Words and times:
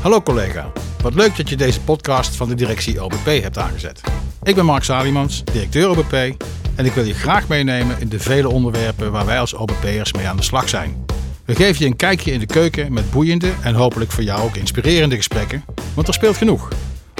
Hallo 0.00 0.22
collega, 0.22 0.72
wat 1.02 1.14
leuk 1.14 1.36
dat 1.36 1.48
je 1.48 1.56
deze 1.56 1.80
podcast 1.80 2.36
van 2.36 2.48
de 2.48 2.54
directie 2.54 3.04
OBP 3.04 3.24
hebt 3.24 3.58
aangezet. 3.58 4.00
Ik 4.42 4.54
ben 4.54 4.64
Mark 4.64 4.84
Salimans, 4.84 5.44
directeur 5.44 5.88
OBP 5.88 6.12
en 6.74 6.84
ik 6.84 6.92
wil 6.92 7.04
je 7.04 7.14
graag 7.14 7.48
meenemen 7.48 8.00
in 8.00 8.08
de 8.08 8.18
vele 8.18 8.48
onderwerpen 8.48 9.12
waar 9.12 9.26
wij 9.26 9.40
als 9.40 9.54
OBP'ers 9.54 10.12
mee 10.12 10.28
aan 10.28 10.36
de 10.36 10.42
slag 10.42 10.68
zijn. 10.68 11.06
We 11.44 11.54
geven 11.54 11.78
je 11.78 11.90
een 11.90 11.96
kijkje 11.96 12.32
in 12.32 12.38
de 12.38 12.46
keuken 12.46 12.92
met 12.92 13.10
boeiende 13.10 13.52
en 13.62 13.74
hopelijk 13.74 14.10
voor 14.10 14.22
jou 14.22 14.42
ook 14.42 14.56
inspirerende 14.56 15.16
gesprekken, 15.16 15.64
want 15.94 16.08
er 16.08 16.14
speelt 16.14 16.36
genoeg. 16.36 16.68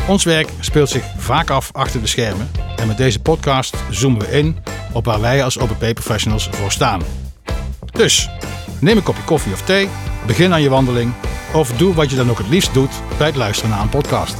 Ons 0.08 0.24
werk 0.24 0.48
speelt 0.60 0.88
zich 0.88 1.04
vaak 1.16 1.50
af 1.50 1.70
achter 1.72 2.00
de 2.00 2.06
schermen 2.06 2.50
en 2.76 2.86
met 2.86 2.96
deze 2.96 3.20
podcast 3.20 3.76
zoomen 3.90 4.20
we 4.20 4.30
in 4.30 4.56
op 4.92 5.04
waar 5.04 5.20
wij 5.20 5.44
als 5.44 5.56
OBP-professionals 5.56 6.48
voor 6.50 6.72
staan. 6.72 7.02
Dus 7.92 8.30
neem 8.78 8.96
een 8.96 9.02
kopje 9.02 9.24
koffie 9.24 9.52
of 9.52 9.62
thee, 9.62 9.88
begin 10.26 10.52
aan 10.52 10.62
je 10.62 10.68
wandeling 10.68 11.12
of 11.52 11.72
doe 11.72 11.94
wat 11.94 12.10
je 12.10 12.16
dan 12.16 12.30
ook 12.30 12.38
het 12.38 12.48
liefst 12.48 12.74
doet 12.74 12.90
bij 13.18 13.26
het 13.26 13.36
luisteren 13.36 13.70
naar 13.70 13.80
een 13.80 13.88
podcast. 13.88 14.38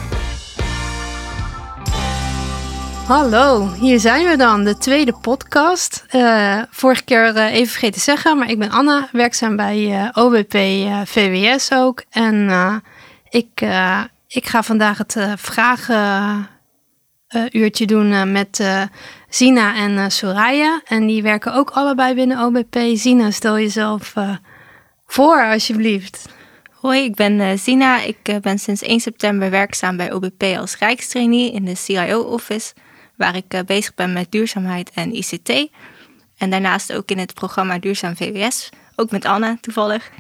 Hallo, 3.07 3.73
hier 3.73 4.01
zijn 4.01 4.27
we 4.27 4.37
dan, 4.37 4.65
de 4.65 4.79
tweede 4.79 5.15
podcast. 5.21 6.05
Uh, 6.15 6.63
vorige 6.71 7.05
keer 7.05 7.37
uh, 7.37 7.53
even 7.53 7.71
vergeten 7.71 7.95
te 7.95 8.01
zeggen, 8.01 8.39
maar 8.39 8.51
ik 8.51 8.59
ben 8.59 8.71
Anna, 8.71 9.09
werkzaam 9.13 9.57
bij 9.57 9.79
uh, 9.79 10.09
OBP 10.13 10.53
VWS 11.05 11.73
ook. 11.73 12.03
En 12.11 12.51
ik, 13.29 13.65
ik 14.27 14.47
ga 14.47 14.63
vandaag 14.63 14.99
het 14.99 15.17
vragenuurtje 15.37 17.87
doen 17.87 18.33
met 18.33 18.65
Zina 19.29 19.77
en 19.77 20.11
Soraya. 20.11 20.81
En 20.85 21.07
die 21.07 21.23
werken 21.23 21.55
ook 21.55 21.71
allebei 21.71 22.15
binnen 22.15 22.45
OBP. 22.45 22.79
Zina, 22.95 23.31
stel 23.31 23.59
jezelf 23.59 24.15
voor 25.07 25.45
alsjeblieft. 25.45 26.39
Hoi, 26.81 27.05
ik 27.05 27.15
ben 27.15 27.59
Zina. 27.59 28.03
Ik 28.03 28.41
ben 28.41 28.59
sinds 28.59 28.83
1 28.83 29.01
september 29.01 29.51
werkzaam 29.51 29.97
bij 29.97 30.13
OBP 30.13 30.43
als 30.43 30.79
Rijkstrainee 30.79 31.53
in 31.53 31.65
de 31.65 31.75
CIO-office 31.75 32.75
waar 33.17 33.37
ik 33.37 33.45
eh, 33.49 33.61
bezig 33.67 33.95
ben 33.95 34.13
met 34.13 34.33
duurzaamheid 34.33 34.91
en 34.95 35.15
ICT. 35.15 35.69
En 36.37 36.51
daarnaast 36.51 36.93
ook 36.93 37.11
in 37.11 37.19
het 37.19 37.35
programma 37.35 37.79
Duurzaam 37.79 38.17
VWS, 38.17 38.69
ook 38.97 39.11
met 39.11 39.25
Anne 39.25 39.59
toevallig. 39.61 40.11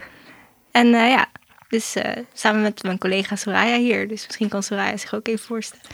En 0.71 0.87
ja, 0.87 1.27
dus 1.69 1.97
samen 2.33 2.63
met 2.63 2.83
mijn 2.83 2.99
collega 2.99 3.37
Soraya 3.37 3.77
hier. 3.77 4.09
Dus 4.09 4.27
misschien 4.27 4.49
kan 4.49 4.63
Soraya 4.63 4.97
zich 4.97 5.15
ook 5.15 5.29
even 5.29 5.47
voorstellen. 5.47 5.87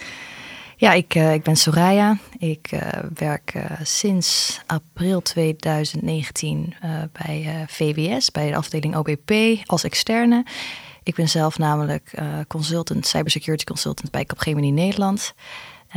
Ja, 0.78 0.92
ik, 0.92 1.14
uh, 1.14 1.34
ik 1.34 1.42
ben 1.42 1.56
Soraya. 1.56 2.18
Ik 2.38 2.70
werk 3.14 3.54
sinds 3.82 4.60
april 4.66 5.22
2019 5.22 6.74
bij 7.12 7.64
VWS, 7.68 8.30
bij 8.30 8.50
de 8.50 8.56
afdeling 8.56 8.96
OBP 8.96 9.32
als 9.64 9.84
externe. 9.84 10.44
Ik 11.02 11.14
ben 11.14 11.28
zelf 11.28 11.58
namelijk 11.58 12.22
consultant, 12.48 13.06
cybersecurity 13.06 13.64
consultant 13.64 14.10
bij 14.10 14.24
Capgemini 14.24 14.70
Nederland. 14.70 15.34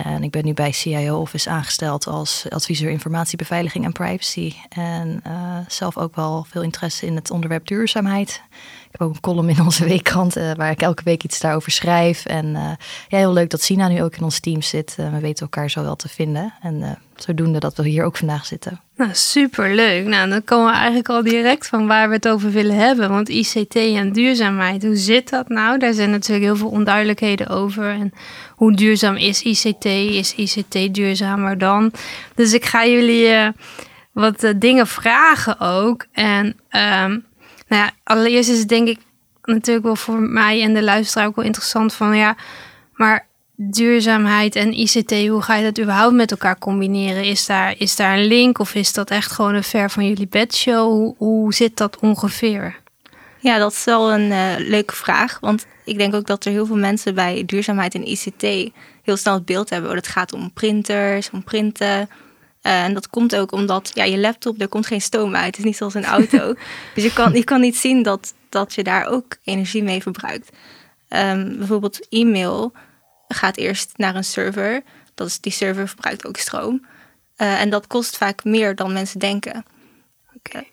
En 0.04 0.24
ik 0.24 0.32
ben 0.32 0.46
nu 0.46 0.54
bij 0.54 0.72
CIO 0.72 1.20
Office 1.20 1.50
aangesteld 1.50 2.08
als 2.08 2.46
adviseur 2.50 2.90
informatiebeveiliging 2.90 3.86
en 3.86 3.92
privacy. 3.92 4.54
En 4.70 5.22
uh, 5.28 5.58
zelf 5.68 5.98
ook 5.98 6.16
wel 6.16 6.46
veel 6.50 6.62
interesse 6.62 7.06
in 7.06 7.16
het 7.16 7.32
onderwerp 7.32 7.68
duurzaamheid. 7.68 8.42
Ik 8.86 8.92
heb 8.92 9.02
ook 9.02 9.14
een 9.14 9.20
column 9.20 9.50
in 9.50 9.62
onze 9.62 9.86
weekkrant 9.86 10.38
uh, 10.38 10.52
waar 10.54 10.72
ik 10.72 10.82
elke 10.82 11.04
week 11.04 11.24
iets 11.24 11.40
daarover 11.40 11.72
schrijf. 11.72 12.26
En 12.26 12.46
uh, 12.46 12.72
ja, 13.08 13.18
heel 13.18 13.34
leuk 13.34 13.50
dat 13.50 13.62
Sina 13.62 13.88
nu 13.88 14.04
ook 14.04 14.16
in 14.16 14.24
ons 14.24 14.40
team 14.40 14.62
zit. 14.62 14.96
we 14.96 15.20
weten 15.20 15.42
elkaar 15.42 15.70
zo 15.70 15.82
wel 15.82 15.96
te 15.96 16.10
vinden. 16.10 16.54
En 16.62 17.00
zodoende 17.24 17.60
dat 17.60 17.76
we 17.76 17.88
hier 17.88 18.04
ook 18.04 18.18
vandaag 18.18 18.46
zitten. 18.46 18.82
Nou, 18.96 19.10
superleuk. 19.14 20.06
Nou, 20.06 20.30
dan 20.30 20.44
komen 20.44 20.66
we 20.66 20.72
eigenlijk 20.78 21.10
al 21.10 21.24
direct 21.24 21.68
van 21.68 21.88
waar 21.88 22.08
we 22.08 22.16
het 22.16 22.28
over 22.28 22.52
willen 22.52 22.76
hebben. 22.76 23.10
Want 23.10 23.30
ICT 23.30 23.76
en 23.76 24.12
duurzaamheid, 24.12 24.84
hoe 24.84 24.96
zit 24.96 25.30
dat 25.30 25.50
nou? 25.50 25.80
Daar 25.80 25.94
zijn 25.94 26.10
natuurlijk 26.10 26.46
heel 26.46 26.56
veel 26.56 26.70
onduidelijkheden 26.70 27.48
over. 27.48 27.90
En 27.90 28.14
hoe 28.56 28.76
duurzaam 28.76 29.16
is 29.16 29.42
ICT? 29.42 29.86
Is 29.86 30.36
ICT 30.36 30.94
duurzamer 30.94 31.58
dan? 31.58 31.92
Dus 32.36 32.54
ik 32.54 32.66
ga 32.66 32.86
jullie 32.86 33.28
uh, 33.28 33.48
wat 34.12 34.44
uh, 34.44 34.52
dingen 34.56 34.88
vragen 34.88 35.60
ook. 35.60 36.06
En 36.12 36.46
um, 36.46 37.26
nou 37.68 37.84
ja, 37.84 37.92
allereerst 38.04 38.50
is 38.50 38.60
het 38.60 38.70
denk 38.70 38.88
ik 38.88 39.00
natuurlijk 39.44 39.86
wel 39.86 39.96
voor 39.96 40.20
mij 40.22 40.62
en 40.62 40.74
de 40.74 40.84
luisteraar 40.84 41.28
ook 41.28 41.36
wel 41.36 41.46
interessant 41.46 41.94
van 41.94 42.18
ja, 42.18 42.36
maar 42.94 43.28
duurzaamheid 43.62 44.56
en 44.56 44.80
ICT, 44.80 45.12
hoe 45.28 45.42
ga 45.42 45.56
je 45.56 45.64
dat 45.64 45.80
überhaupt 45.80 46.16
met 46.16 46.32
elkaar 46.32 46.58
combineren? 46.58 47.24
Is 47.24 47.46
daar, 47.46 47.76
is 47.78 47.96
daar 47.96 48.18
een 48.18 48.26
link 48.26 48.60
of 48.60 48.76
is 48.76 48.94
dat 48.94 49.10
echt 49.10 49.32
gewoon 49.32 49.54
een 49.54 49.64
ver 49.64 49.90
van 49.90 50.08
jullie 50.08 50.28
bedshow? 50.28 50.92
Hoe, 50.92 51.16
hoe 51.18 51.54
zit 51.54 51.78
dat 51.78 52.00
ongeveer? 52.00 52.80
Ja, 53.40 53.58
dat 53.58 53.72
is 53.72 53.84
wel 53.84 54.12
een 54.12 54.32
uh, 54.32 54.54
leuke 54.58 54.96
vraag. 54.96 55.38
Want 55.42 55.66
ik 55.84 55.98
denk 55.98 56.16
ook 56.16 56.28
dat 56.28 56.46
er 56.46 56.52
heel 56.52 56.66
veel 56.66 56.78
mensen 56.78 57.16
bij 57.16 57.44
duurzaamheid 57.46 57.96
en 57.96 58.08
ICT 58.08 58.72
heel 59.04 59.18
snel 59.18 59.34
het 59.34 59.46
beeld 59.46 59.70
hebben. 59.70 59.90
Oh, 59.90 59.96
dat 59.96 60.08
gaat 60.08 60.34
om 60.34 60.54
printers, 60.54 61.30
om 61.30 61.44
printen. 61.44 62.10
Uh, 62.64 62.84
en 62.84 62.94
dat 62.94 63.10
komt 63.10 63.36
ook 63.36 63.52
omdat 63.52 63.92
ja, 63.94 64.04
je 64.04 64.20
laptop, 64.20 64.62
er 64.62 64.68
komt 64.68 64.88
geen 64.88 65.02
stoom 65.02 65.36
uit. 65.36 65.46
Het 65.46 65.58
is 65.58 65.64
niet 65.64 65.78
zoals 65.78 65.94
een 65.94 66.06
auto. 66.06 66.54
dus 66.96 67.04
je 67.04 67.14
kan, 67.14 67.34
je 67.34 67.44
kan 67.44 67.62
niet 67.62 67.78
zien 67.78 68.04
dat, 68.04 68.34
dat 68.50 68.74
je 68.74 68.84
daar 68.84 69.08
ook 69.08 69.38
energie 69.44 69.84
mee 69.84 70.02
verbruikt. 70.02 70.50
Um, 71.10 71.58
bijvoorbeeld 71.58 72.08
e-mail 72.10 72.74
gaat 73.36 73.58
eerst 73.58 73.98
naar 73.98 74.16
een 74.16 74.24
server. 74.24 74.84
Dat 75.16 75.28
is, 75.28 75.40
die 75.40 75.52
server 75.52 75.88
verbruikt 75.88 76.26
ook 76.26 76.38
stroom. 76.38 76.86
Uh, 77.38 77.62
en 77.62 77.70
dat 77.70 77.88
kost 77.88 78.18
vaak 78.18 78.44
meer 78.44 78.76
dan 78.76 78.94
mensen 78.94 79.20
denken. 79.20 79.66
Oké. 80.36 80.64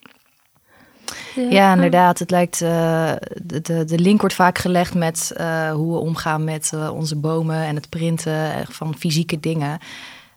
Ja, 1.50 1.72
inderdaad. 1.72 2.19
Het 2.19 2.31
lijkt, 2.31 2.61
uh, 2.61 3.12
de, 3.43 3.61
de, 3.61 3.84
de, 3.84 3.99
link 3.99 4.21
wordt 4.21 4.34
vaak 4.34 4.59
gelegd 4.59 4.94
met 4.94 5.33
uh, 5.37 5.71
hoe 5.71 5.93
we 5.93 5.99
omgaan 5.99 6.44
met 6.44 6.71
uh, 6.75 6.91
onze 6.94 7.17
bomen 7.17 7.65
en 7.65 7.75
het 7.75 7.89
printen 7.89 8.67
van 8.69 8.94
fysieke 8.99 9.41
dingen. 9.41 9.78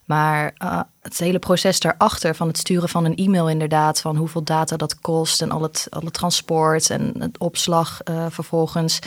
Maar 0.05 0.53
het 1.01 1.17
hele 1.17 1.39
proces 1.39 1.79
daarachter 1.79 2.35
van 2.35 2.47
het 2.47 2.57
sturen 2.57 2.89
van 2.89 3.05
een 3.05 3.15
e-mail 3.15 3.49
inderdaad, 3.49 4.01
van 4.01 4.15
hoeveel 4.15 4.43
data 4.43 4.77
dat 4.77 4.99
kost 4.99 5.41
en 5.41 5.51
al 5.51 5.61
het, 5.61 5.87
al 5.89 6.01
het 6.01 6.13
transport 6.13 6.89
en 6.89 7.13
het 7.19 7.37
opslag 7.37 8.01
vervolgens 8.29 8.99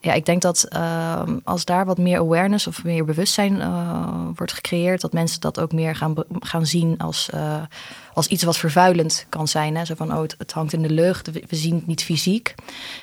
ja, 0.00 0.12
ik 0.12 0.26
denk 0.26 0.42
dat 0.42 0.66
uh, 0.72 1.22
als 1.44 1.64
daar 1.64 1.86
wat 1.86 1.98
meer 1.98 2.18
awareness 2.18 2.66
of 2.66 2.84
meer 2.84 3.04
bewustzijn 3.04 3.56
uh, 3.56 4.26
wordt 4.34 4.52
gecreëerd, 4.52 5.00
dat 5.00 5.12
mensen 5.12 5.40
dat 5.40 5.60
ook 5.60 5.72
meer 5.72 5.96
gaan, 5.96 6.14
gaan 6.38 6.66
zien 6.66 6.98
als, 6.98 7.30
uh, 7.34 7.62
als 8.20 8.28
iets 8.28 8.42
wat 8.42 8.56
vervuilend 8.56 9.26
kan 9.28 9.48
zijn. 9.48 9.76
Hè? 9.76 9.84
Zo 9.84 9.94
van, 9.94 10.12
oh, 10.12 10.22
het, 10.38 10.52
hangt 10.52 10.72
in 10.72 10.82
de 10.82 10.90
lucht, 10.90 11.30
we, 11.30 11.56
zien 11.56 11.74
het 11.74 11.86
niet 11.86 12.02
fysiek. 12.02 12.54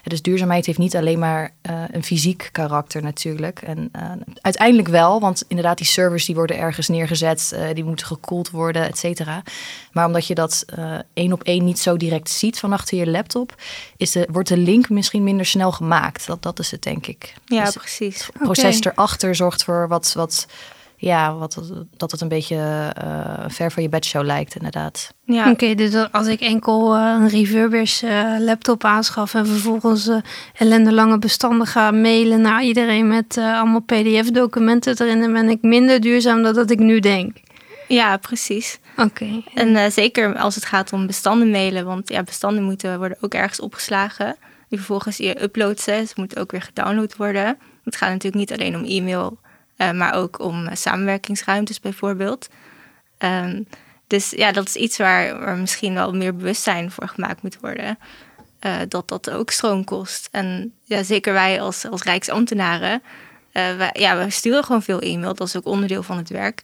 dus 0.03 0.21
duurzaamheid 0.21 0.65
heeft 0.65 0.77
niet 0.77 0.95
alleen 0.95 1.19
maar 1.19 1.53
een 1.91 2.03
fysiek 2.03 2.49
karakter 2.51 3.01
natuurlijk. 3.01 3.61
En 3.61 3.91
uiteindelijk 4.41 4.87
wel, 4.87 5.19
want 5.19 5.43
inderdaad 5.47 5.77
die 5.77 5.85
servers 5.85 6.25
die 6.25 6.35
worden 6.35 6.57
ergens 6.57 6.87
neergezet, 6.87 7.57
die 7.73 7.83
moeten 7.83 8.05
gekoeld 8.05 8.49
worden, 8.49 8.87
et 8.87 8.97
cetera. 8.97 9.43
Maar 9.91 10.05
omdat 10.05 10.27
je 10.27 10.35
dat 10.35 10.65
één 11.13 11.33
op 11.33 11.43
één 11.43 11.63
niet 11.63 11.79
zo 11.79 11.97
direct 11.97 12.29
ziet 12.29 12.59
van 12.59 12.73
achter 12.73 12.97
je 12.97 13.07
laptop, 13.07 13.55
is 13.97 14.11
de, 14.11 14.27
wordt 14.31 14.49
de 14.49 14.57
link 14.57 14.89
misschien 14.89 15.23
minder 15.23 15.45
snel 15.45 15.71
gemaakt. 15.71 16.27
Dat, 16.27 16.41
dat 16.41 16.59
is 16.59 16.71
het 16.71 16.83
denk 16.83 17.07
ik. 17.07 17.33
Ja, 17.45 17.63
dus 17.63 17.75
precies. 17.75 18.25
Het 18.25 18.43
proces 18.43 18.83
erachter 18.83 19.35
zorgt 19.35 19.63
voor 19.63 19.87
wat, 19.87 20.13
wat, 20.13 20.47
ja, 20.99 21.35
wat, 21.35 21.61
dat 21.97 22.11
het 22.11 22.21
een 22.21 22.27
beetje 22.27 22.55
uh, 23.03 23.43
ver 23.47 23.71
van 23.71 23.83
je 23.83 23.89
bedshow 23.89 24.25
lijkt, 24.25 24.55
inderdaad. 24.55 25.13
Ja. 25.23 25.51
Oké, 25.51 25.75
dus 25.75 26.11
als 26.11 26.27
ik 26.27 26.41
enkel 26.41 26.95
uh, 26.95 27.15
een 27.19 27.29
Refurbished 27.29 28.09
uh, 28.09 28.35
laptop 28.39 28.83
aanschaf 28.83 29.33
en 29.33 29.47
vervolgens 29.47 30.07
uh, 30.07 30.17
ellendelange 30.53 31.19
bestanden 31.19 31.67
ga 31.67 31.91
mailen 31.91 32.41
naar 32.41 32.63
iedereen 32.63 33.07
met 33.07 33.37
allemaal 33.37 33.81
PDF-documenten 33.81 34.95
erin, 35.01 35.19
dan 35.19 35.33
ben 35.33 35.49
ik 35.49 35.61
minder 35.61 36.01
duurzaam 36.01 36.43
dan 36.43 36.53
dat 36.53 36.71
ik 36.71 36.79
nu 36.79 36.99
denk. 36.99 37.37
Ja, 37.87 38.17
precies. 38.17 38.79
Oké. 38.97 39.43
En 39.53 39.91
zeker 39.91 40.35
als 40.35 40.55
het 40.55 40.65
gaat 40.65 40.93
om 40.93 41.07
bestanden 41.07 41.49
mailen, 41.49 41.85
want 41.85 42.09
ja, 42.09 42.23
bestanden 42.23 42.63
moeten 42.63 42.97
worden 42.97 43.17
ook 43.21 43.33
ergens 43.33 43.59
opgeslagen 43.59 44.35
die 44.69 44.77
vervolgens 44.77 45.17
je 45.17 45.43
uploadt. 45.43 45.81
Ze 45.81 46.07
moet 46.15 46.39
ook 46.39 46.51
weer 46.51 46.61
gedownload 46.61 47.15
worden. 47.15 47.57
Het 47.83 47.95
gaat 47.95 48.09
natuurlijk 48.09 48.49
niet 48.49 48.59
alleen 48.59 48.75
om 48.75 48.83
e-mail, 48.83 49.37
uh, 49.77 49.91
maar 49.91 50.13
ook 50.13 50.39
om 50.39 50.63
uh, 50.63 50.69
samenwerkingsruimtes 50.73 51.79
bijvoorbeeld. 51.79 52.49
Um, 53.19 53.67
dus 54.07 54.29
ja, 54.29 54.51
dat 54.51 54.67
is 54.67 54.75
iets 54.75 54.97
waar, 54.97 55.39
waar 55.39 55.57
misschien 55.57 55.93
wel 55.93 56.13
meer 56.13 56.35
bewustzijn 56.35 56.91
voor 56.91 57.07
gemaakt 57.07 57.41
moet 57.41 57.59
worden. 57.59 57.97
Uh, 58.65 58.75
dat 58.87 59.07
dat 59.07 59.29
ook 59.29 59.51
stroom 59.51 59.83
kost. 59.83 60.27
En 60.31 60.73
ja, 60.83 61.03
zeker 61.03 61.33
wij 61.33 61.61
als, 61.61 61.87
als 61.89 62.03
Rijksambtenaren, 62.03 63.01
wij, 63.51 63.89
ja, 63.93 64.17
we 64.17 64.29
sturen 64.29 64.63
gewoon 64.63 64.83
veel 64.83 64.99
e-mail. 64.99 65.33
Dat 65.33 65.47
is 65.47 65.57
ook 65.57 65.65
onderdeel 65.65 66.03
van 66.03 66.17
het 66.17 66.29
werk. 66.29 66.61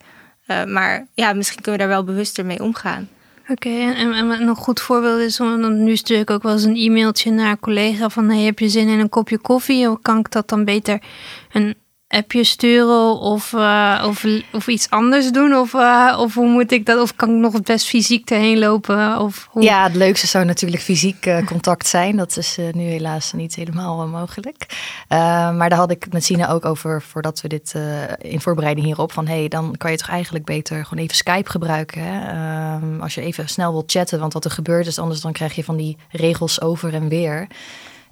maar 0.67 1.07
ja, 1.13 1.33
misschien 1.33 1.61
kunnen 1.61 1.81
we 1.81 1.87
daar 1.87 1.95
wel 1.95 2.03
bewuster 2.03 2.45
mee 2.45 2.63
omgaan. 2.63 3.09
Oké, 3.47 3.69
en, 3.69 4.13
en, 4.13 4.31
een 4.31 4.55
goed 4.55 4.79
voorbeeld 4.79 5.19
is, 5.19 5.39
om, 5.39 5.83
nu 5.83 5.95
stuur 5.95 6.19
ik 6.19 6.29
ook 6.29 6.43
wel 6.43 6.51
eens 6.51 6.63
een 6.63 6.75
e-mailtje 6.75 7.31
naar 7.31 7.51
een 7.51 7.59
collega 7.59 8.09
van, 8.09 8.29
hey, 8.29 8.41
heb 8.41 8.59
je 8.59 8.69
zin 8.69 8.87
in 8.87 8.99
een 8.99 9.09
kopje 9.09 9.37
koffie? 9.37 9.89
Of 9.89 9.97
kan 10.01 10.19
ik 10.19 10.31
dat 10.31 10.49
dan 10.49 10.65
beter 10.65 11.01
een 11.51 11.75
appje 12.13 12.43
sturen 12.43 13.19
of, 13.19 13.51
uh, 13.51 14.03
of, 14.07 14.25
of 14.51 14.67
iets 14.67 14.89
anders 14.89 15.31
doen? 15.31 15.55
Of, 15.55 15.73
uh, 15.73 16.17
of 16.19 16.33
hoe 16.33 16.47
moet 16.47 16.71
ik 16.71 16.85
dat? 16.85 17.01
Of 17.01 17.15
kan 17.15 17.29
ik 17.29 17.35
nog 17.35 17.61
best 17.61 17.87
fysiek 17.87 18.29
erheen 18.29 18.59
lopen? 18.59 19.19
Of? 19.19 19.49
Ja, 19.59 19.83
het 19.83 19.95
leukste 19.95 20.27
zou 20.27 20.45
natuurlijk 20.45 20.81
fysiek 20.81 21.25
uh, 21.25 21.45
contact 21.45 21.87
zijn. 21.87 22.17
Dat 22.17 22.37
is 22.37 22.57
nu 22.71 22.83
helaas 22.83 23.33
niet 23.33 23.55
helemaal 23.55 24.07
mogelijk. 24.07 24.65
maar 25.07 25.69
daar 25.69 25.77
had 25.77 25.91
ik 25.91 26.11
met 26.11 26.23
Sina 26.23 26.49
ook 26.49 26.65
over 26.65 27.01
voordat 27.01 27.41
we 27.41 27.47
dit 27.47 27.75
in 28.17 28.41
voorbereiding 28.41 28.85
hierop. 28.85 29.11
Van 29.11 29.27
hey, 29.27 29.47
dan 29.47 29.75
kan 29.77 29.91
je 29.91 29.97
toch 29.97 30.09
eigenlijk 30.09 30.45
beter 30.45 30.85
gewoon 30.85 31.03
even 31.03 31.15
Skype 31.15 31.49
gebruiken. 31.49 32.01
Hè? 32.03 32.31
Ehm, 32.73 33.01
als 33.01 33.15
je 33.15 33.21
even 33.21 33.49
snel 33.49 33.71
wilt 33.71 33.91
chatten, 33.91 34.19
want 34.19 34.33
wat 34.33 34.45
er 34.45 34.51
gebeurt 34.51 34.87
is 34.87 34.99
anders 34.99 35.21
dan 35.21 35.31
krijg 35.31 35.55
je 35.55 35.63
van 35.63 35.77
die 35.77 35.97
regels 36.09 36.61
over 36.61 36.93
en 36.93 37.07
weer. 37.07 37.47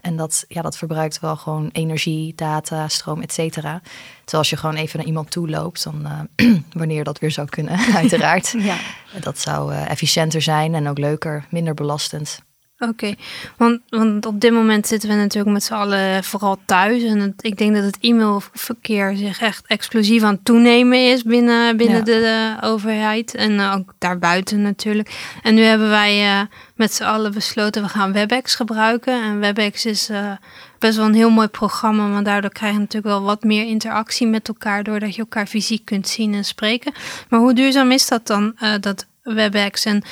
En 0.02 0.16
dat, 0.16 0.46
ja, 0.48 0.62
dat 0.62 0.78
verbruikt 0.78 1.20
wel 1.20 1.36
gewoon 1.36 1.70
energie, 1.72 2.36
data, 2.36 2.88
stroom, 2.88 3.22
et 3.22 3.34
cetera. 3.34 3.82
Terwijl 3.82 4.38
als 4.38 4.50
je 4.50 4.58
gewoon 4.58 4.76
even 4.76 4.98
naar 4.98 5.08
iemand 5.08 5.32
toe 5.32 5.50
loopt, 5.50 5.84
dan 5.84 6.28
uh, 6.38 6.56
wanneer 6.82 7.04
dat 7.04 7.20
weer 7.20 7.32
zou 7.32 7.48
kunnen, 7.48 7.78
uiteraard. 7.96 8.56
ja. 8.58 8.78
Dat 9.20 9.40
zou 9.40 9.74
uh, 9.74 9.90
efficiënter 9.90 10.42
zijn 10.42 10.76
en 10.76 10.88
ook 10.88 10.98
leuker, 10.98 11.46
minder 11.50 11.74
belastend. 11.74 12.42
Oké, 12.90 13.14
want, 13.58 13.80
want 13.90 14.26
op 14.26 14.42
dit 14.42 14.52
moment 14.52 14.88
zitten 14.88 15.10
we 15.10 15.16
natuurlijk 15.16 15.54
met 15.54 15.64
z'n 15.64 15.74
allen 15.74 16.24
vooral 16.24 16.58
thuis. 16.66 17.04
En 17.04 17.34
ik 17.40 17.58
denk 17.58 17.76
dat 17.76 17.84
het 17.84 17.98
e-mailverkeer 18.00 19.16
zich 19.16 19.42
echt 19.42 19.68
explosief 19.68 20.24
aan 20.24 20.34
het 20.34 20.46
toenemen 20.46 21.12
is 21.12 21.24
binnen, 21.24 21.78
binnen 21.78 22.06
de, 22.06 22.56
overheid. 22.62 23.36
En 23.36 23.52
uh, 23.52 23.74
ook 23.78 23.94
daarbuiten 23.98 24.62
natuurlijk. 24.62 25.38
En 25.44 25.54
nu 25.54 25.62
hebben 25.62 25.90
wij 25.90 26.26
uh, 26.26 26.42
met 26.76 26.94
z'n 26.94 27.04
allen 27.04 27.34
besloten, 27.34 27.82
we 27.82 27.90
gaan 27.90 28.14
WebEx 28.14 28.56
gebruiken. 28.56 29.24
En 29.24 29.40
WebEx 29.40 29.86
is 29.86 30.10
uh, 30.10 30.32
best 30.80 30.98
wel 30.98 31.06
een 31.06 31.14
heel 31.14 31.30
mooi 31.30 31.48
programma. 31.48 32.10
Want 32.10 32.26
daardoor 32.26 32.52
krijg 32.52 32.74
je 32.74 32.80
natuurlijk 32.80 33.14
wel 33.14 33.24
wat 33.24 33.44
meer 33.44 33.66
interactie 33.66 34.28
met 34.28 34.48
elkaar. 34.48 34.84
Doordat 34.84 35.16
je 35.16 35.22
elkaar 35.22 35.48
fysiek 35.48 35.86
kunt 35.86 36.08
zien 36.08 36.34
en 36.34 36.46
spreken. 36.46 36.94
Maar 37.30 37.40
hoe 37.40 37.54
duurzaam 37.54 37.92
is 37.92 38.08
dat 38.08 38.28
dan, 38.28 38.56
dat 38.80 39.06
WebEx? 39.24 39.86
En 39.86 40.04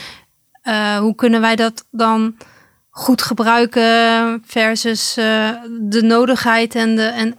hoe 0.99 1.15
kunnen 1.15 1.41
wij 1.41 1.55
dat 1.55 1.85
dan 1.91 2.35
goed 2.99 3.21
gebruiken 3.21 4.43
versus 4.45 5.17
uh, 5.17 5.51
de 5.81 6.01
nodigheid 6.01 6.75
en 6.75 6.95
de, 6.95 7.01
en, 7.03 7.35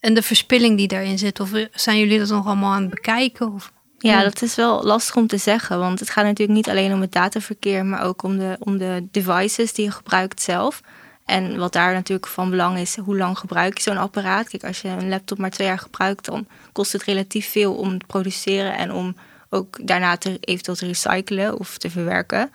en 0.00 0.14
de 0.14 0.22
verspilling 0.22 0.76
die 0.76 0.88
daarin 0.88 1.18
zit? 1.18 1.40
Of 1.40 1.50
zijn 1.72 1.98
jullie 1.98 2.18
dat 2.18 2.28
nog 2.28 2.46
allemaal 2.46 2.72
aan 2.72 2.82
het 2.82 2.90
bekijken? 2.90 3.52
Of? 3.52 3.72
Ja, 3.98 4.22
dat 4.22 4.42
is 4.42 4.54
wel 4.54 4.82
lastig 4.82 5.16
om 5.16 5.26
te 5.26 5.36
zeggen, 5.36 5.78
want 5.78 6.00
het 6.00 6.10
gaat 6.10 6.24
natuurlijk 6.24 6.58
niet 6.58 6.68
alleen 6.68 6.92
om 6.92 7.00
het 7.00 7.12
dataverkeer, 7.12 7.86
maar 7.86 8.02
ook 8.02 8.22
om 8.22 8.38
de, 8.38 8.56
om 8.58 8.78
de 8.78 9.06
devices 9.10 9.72
die 9.72 9.84
je 9.84 9.90
gebruikt 9.90 10.42
zelf. 10.42 10.80
En 11.24 11.58
wat 11.58 11.72
daar 11.72 11.92
natuurlijk 11.92 12.28
van 12.28 12.50
belang 12.50 12.78
is, 12.78 12.96
hoe 12.96 13.16
lang 13.16 13.38
gebruik 13.38 13.76
je 13.76 13.82
zo'n 13.82 13.96
apparaat? 13.96 14.48
Kijk, 14.48 14.64
als 14.64 14.80
je 14.80 14.88
een 14.88 15.08
laptop 15.08 15.38
maar 15.38 15.50
twee 15.50 15.66
jaar 15.66 15.78
gebruikt, 15.78 16.24
dan 16.24 16.46
kost 16.72 16.92
het 16.92 17.02
relatief 17.02 17.50
veel 17.50 17.74
om 17.74 17.98
te 17.98 18.06
produceren 18.06 18.76
en 18.76 18.92
om 18.92 19.16
ook 19.50 19.78
daarna 19.86 20.16
te, 20.16 20.38
eventueel 20.40 20.76
te 20.76 20.86
recyclen 20.86 21.58
of 21.58 21.78
te 21.78 21.90
verwerken. 21.90 22.50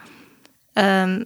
Um, 0.74 1.26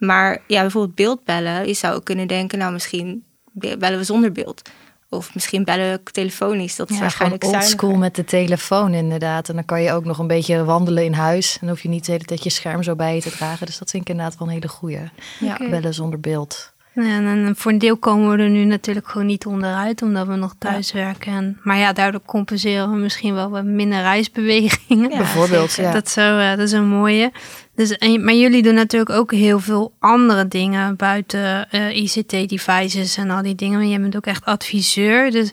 maar 0.00 0.42
ja, 0.46 0.60
bijvoorbeeld 0.60 0.94
beeldbellen. 0.94 1.66
Je 1.66 1.74
zou 1.74 1.94
ook 1.94 2.04
kunnen 2.04 2.28
denken, 2.28 2.58
nou 2.58 2.72
misschien 2.72 3.24
bellen 3.52 3.98
we 3.98 4.04
zonder 4.04 4.32
beeld. 4.32 4.62
Of 5.08 5.34
misschien 5.34 5.64
bellen 5.64 5.92
we 5.92 6.12
telefonisch. 6.12 6.76
Dat 6.76 6.90
is 6.90 6.94
ja, 6.94 7.00
waarschijnlijk 7.00 7.44
old 7.44 7.64
school 7.64 7.96
met 7.96 8.14
de 8.14 8.24
telefoon 8.24 8.94
inderdaad. 8.94 9.48
En 9.48 9.54
dan 9.54 9.64
kan 9.64 9.82
je 9.82 9.92
ook 9.92 10.04
nog 10.04 10.18
een 10.18 10.26
beetje 10.26 10.64
wandelen 10.64 11.04
in 11.04 11.12
huis. 11.12 11.58
En 11.60 11.68
hoef 11.68 11.82
je 11.82 11.88
niet 11.88 12.06
de 12.06 12.12
hele 12.12 12.24
tijd 12.24 12.44
je 12.44 12.50
scherm 12.50 12.82
zo 12.82 12.94
bij 12.94 13.14
je 13.14 13.20
te 13.20 13.30
dragen. 13.30 13.66
Dus 13.66 13.78
dat 13.78 13.90
vind 13.90 14.02
ik 14.02 14.08
inderdaad 14.08 14.38
wel 14.38 14.48
een 14.48 14.54
hele 14.54 14.68
goeie. 14.68 15.10
Ja. 15.40 15.56
Bellen 15.70 15.94
zonder 15.94 16.20
beeld. 16.20 16.72
Ja, 17.02 17.18
en 17.18 17.54
voor 17.56 17.72
een 17.72 17.78
deel 17.78 17.96
komen 17.96 18.36
we 18.36 18.42
er 18.42 18.50
nu 18.50 18.64
natuurlijk 18.64 19.08
gewoon 19.08 19.26
niet 19.26 19.46
onderuit, 19.46 20.02
omdat 20.02 20.26
we 20.26 20.34
nog 20.34 20.54
thuis 20.58 20.92
werken. 20.92 21.32
En, 21.32 21.58
maar 21.62 21.76
ja, 21.76 21.92
daardoor 21.92 22.22
compenseren 22.26 22.90
we 22.90 22.96
misschien 22.96 23.34
wel 23.34 23.50
wat 23.50 23.64
minder 23.64 24.00
reisbewegingen. 24.00 25.08
Bijvoorbeeld, 25.18 25.72
ja. 25.72 25.92
Dat, 25.92 26.08
zo, 26.08 26.38
uh, 26.38 26.50
dat 26.50 26.58
is 26.58 26.72
een 26.72 26.88
mooie. 26.88 27.32
Dus, 27.74 27.98
en, 27.98 28.24
maar 28.24 28.34
jullie 28.34 28.62
doen 28.62 28.74
natuurlijk 28.74 29.10
ook 29.10 29.32
heel 29.32 29.60
veel 29.60 29.92
andere 29.98 30.48
dingen 30.48 30.96
buiten 30.96 31.68
uh, 31.72 31.88
eh, 31.88 31.96
ICT-devices 31.96 33.16
en 33.16 33.30
al 33.30 33.42
die 33.42 33.54
dingen. 33.54 33.78
Maar 33.78 33.88
je 33.88 34.00
bent 34.00 34.16
ook 34.16 34.26
echt 34.26 34.44
adviseur. 34.44 35.30
Dus 35.30 35.50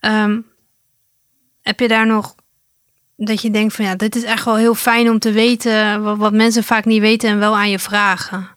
um, 0.00 0.46
heb 1.62 1.80
je 1.80 1.88
daar 1.88 2.06
nog 2.06 2.34
dat 3.16 3.42
je 3.42 3.50
denkt 3.50 3.74
van 3.74 3.84
ja, 3.84 3.94
dit 3.94 4.16
is 4.16 4.24
echt 4.24 4.44
wel 4.44 4.56
heel 4.56 4.74
fijn 4.74 5.10
om 5.10 5.18
te 5.18 5.32
weten 5.32 6.02
wat, 6.02 6.16
wat 6.16 6.32
mensen 6.32 6.64
vaak 6.64 6.84
niet 6.84 7.00
weten 7.00 7.30
en 7.30 7.38
wel 7.38 7.56
aan 7.56 7.70
je 7.70 7.78
vragen? 7.78 8.56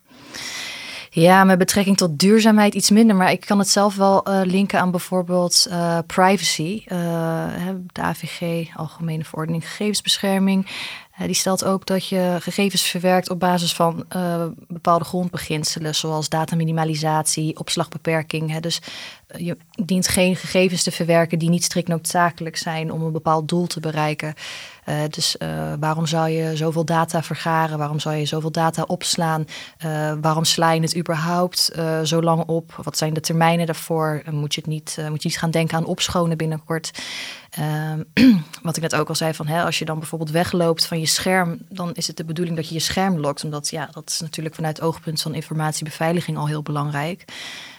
Ja, 1.14 1.44
met 1.44 1.58
betrekking 1.58 1.98
tot 1.98 2.20
duurzaamheid 2.20 2.74
iets 2.74 2.90
minder. 2.90 3.16
Maar 3.16 3.32
ik 3.32 3.40
kan 3.40 3.60
het 3.60 3.70
zelf 3.70 3.96
wel 3.96 4.30
uh, 4.30 4.42
linken 4.44 4.80
aan 4.80 4.92
bijvoorbeeld 4.92 5.68
uh, 5.70 5.98
privacy. 6.08 6.84
Uh, 6.88 7.48
de 7.92 8.02
AVG, 8.02 8.68
Algemene 8.76 9.24
Verordening 9.24 9.70
Gegevensbescherming. 9.70 10.68
die 11.18 11.34
stelt 11.34 11.64
ook 11.64 11.86
dat 11.86 12.08
je 12.08 12.38
gegevens 12.40 12.82
verwerkt 12.82 13.30
op 13.30 13.40
basis 13.40 13.74
van 13.74 14.06
bepaalde 14.68 15.06
grondbeginselen. 15.06 15.96
Zoals 15.96 16.30
dataminimalisatie, 16.30 17.60
opslagbeperking. 17.60 18.52
Hè. 18.52 18.60
Dus 18.60 18.82
je 19.38 19.58
dient 19.86 20.08
geen 20.08 20.36
gegevens 20.36 20.84
te 20.84 20.92
verwerken 20.92 21.40
die 21.40 21.50
niet 21.50 21.64
strikt 21.64 21.88
noodzakelijk 21.88 22.58
zijn 22.58 22.92
om 22.92 23.02
een 23.02 23.12
bepaald 23.12 23.48
doel 23.48 23.68
te 23.68 23.80
bereiken. 23.80 24.34
Uh, 24.86 24.96
dus 25.10 25.36
uh, 25.40 25.74
waarom 25.80 26.06
zou 26.06 26.30
je 26.30 26.56
zoveel 26.56 26.86
data 26.86 27.24
vergaren? 27.24 27.78
Waarom 27.78 28.00
zou 28.00 28.16
je 28.16 28.26
zoveel 28.26 28.52
data 28.52 28.84
opslaan? 28.84 29.46
Uh, 29.86 30.14
waarom 30.22 30.44
sla 30.44 30.72
je 30.72 30.82
het 30.82 30.98
überhaupt 30.98 31.72
zo 32.04 32.22
lang 32.22 32.44
op? 32.46 32.80
Wat 32.84 32.98
zijn 32.98 33.14
de 33.14 33.20
termijnen 33.20 33.66
daarvoor? 33.66 34.22
moet, 34.30 34.54
je 34.54 34.62
het 34.62 34.70
niet, 34.70 34.98
moet 35.10 35.24
je 35.24 35.28
niet 35.28 35.38
gaan 35.38 35.52
denken 35.52 35.78
aan 35.78 35.86
opschonen 35.86 36.38
binnenkort? 36.38 36.92
Ehm, 37.52 38.04
wat 38.64 38.76
ik 38.76 38.82
net 38.82 38.96
ook 38.96 39.10
al 39.10 39.16
zei, 39.16 39.34
van, 39.34 39.48
hè, 39.48 39.64
als 39.64 39.80
je 39.80 39.86
dan 39.86 40.00
bijvoorbeeld 40.00 40.32
wegloopt 40.32 40.86
van 40.86 41.00
je 41.00 41.06
scherm, 41.06 41.58
dan 41.70 41.94
is 41.94 42.08
het 42.08 42.18
de 42.18 42.26
bedoeling 42.26 42.56
dat 42.56 42.68
je 42.68 42.74
je 42.74 42.80
scherm 42.80 43.20
lokt. 43.20 43.44
Omdat 43.44 43.70
ja, 43.70 43.90
dat 43.92 44.10
is 44.10 44.20
natuurlijk 44.20 44.56
vanuit 44.56 44.78
het 44.78 44.86
oogpunt 44.86 45.22
van 45.22 45.34
informatiebeveiliging 45.34 46.38
al 46.38 46.48
heel 46.48 46.62
belangrijk. 46.62 47.26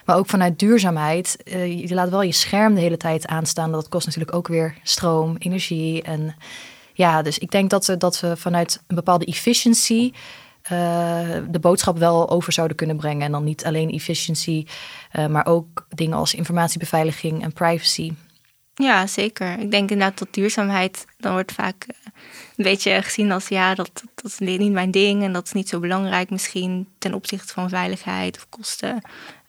Maar 0.05 0.17
ook 0.17 0.29
vanuit 0.29 0.59
duurzaamheid. 0.59 1.37
Je 1.45 1.95
laat 1.95 2.11
wel 2.11 2.23
je 2.23 2.33
scherm 2.33 2.75
de 2.75 2.81
hele 2.81 2.97
tijd 2.97 3.27
aanstaan. 3.27 3.73
Dat 3.73 3.89
kost 3.89 4.07
natuurlijk 4.07 4.37
ook 4.37 4.49
weer 4.49 4.75
stroom, 4.83 5.37
energie. 5.39 6.03
En 6.03 6.35
ja, 7.03 7.23
dus 7.23 7.39
ik 7.39 7.51
denk 7.51 7.71
dat 7.71 7.95
dat 7.99 8.21
we 8.21 8.37
vanuit 8.37 8.83
een 8.87 8.97
bepaalde 8.97 9.25
efficiency. 9.25 10.13
Uh, 10.63 10.71
de 11.49 11.59
boodschap 11.61 11.99
wel 11.99 12.31
over 12.31 12.53
zouden 12.53 12.77
kunnen 12.77 12.97
brengen. 12.97 13.23
En 13.23 13.33
dan 13.33 13.45
niet 13.45 13.65
alleen 13.65 13.91
efficiency, 13.91 14.67
uh, 15.13 15.27
maar 15.27 15.47
ook 15.47 15.87
dingen 15.89 16.17
als 16.17 16.35
informatiebeveiliging 16.35 17.43
en 17.43 17.53
privacy. 17.53 18.13
Ja, 18.75 19.07
zeker. 19.07 19.59
Ik 19.59 19.71
denk 19.71 19.91
inderdaad 19.91 20.19
dat 20.19 20.35
duurzaamheid, 20.35 21.05
dan 21.19 21.33
wordt 21.33 21.53
vaak 21.53 21.87
een 22.57 22.65
beetje 22.65 23.03
gezien 23.03 23.33
als 23.33 23.49
ja, 23.49 23.75
dat, 23.75 23.91
dat 24.15 24.25
is 24.25 24.39
niet 24.39 24.73
mijn 24.73 24.91
ding 24.91 25.23
en 25.23 25.33
dat 25.33 25.47
is 25.47 25.53
niet 25.53 25.69
zo 25.69 25.81
belangrijk 25.81 26.31
misschien 26.31 26.89
ten 26.99 27.15
opzichte 27.15 27.53
van 27.53 27.69
veiligheid 27.69 28.37
of 28.37 28.47
kosten. 28.49 29.03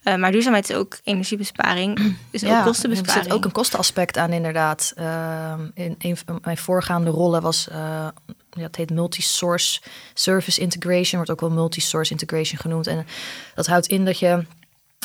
Uh, 0.03 0.15
maar 0.15 0.31
duurzaamheid 0.31 0.69
is 0.69 0.75
ook 0.75 0.99
energiebesparing, 1.03 2.15
ja, 2.31 2.59
ook 2.59 2.65
kostenbesparing. 2.65 3.17
Er 3.17 3.23
zit 3.23 3.33
ook 3.33 3.45
een 3.45 3.51
kostenaspect 3.51 4.17
aan 4.17 4.31
inderdaad. 4.31 4.93
Uh, 4.99 5.53
in 5.73 5.95
een 5.99 6.17
van 6.17 6.39
mijn 6.43 6.57
voorgaande 6.57 7.09
rollen 7.09 7.41
was, 7.41 7.67
uh, 7.71 7.75
ja, 8.51 8.63
het 8.63 8.75
heet 8.75 8.89
multi-source 8.89 9.81
service 10.13 10.61
integration, 10.61 11.15
wordt 11.15 11.31
ook 11.31 11.39
wel 11.39 11.49
multi-source 11.49 12.11
integration 12.11 12.59
genoemd. 12.59 12.87
En 12.87 13.05
dat 13.55 13.67
houdt 13.67 13.87
in 13.87 14.05
dat 14.05 14.19
je 14.19 14.45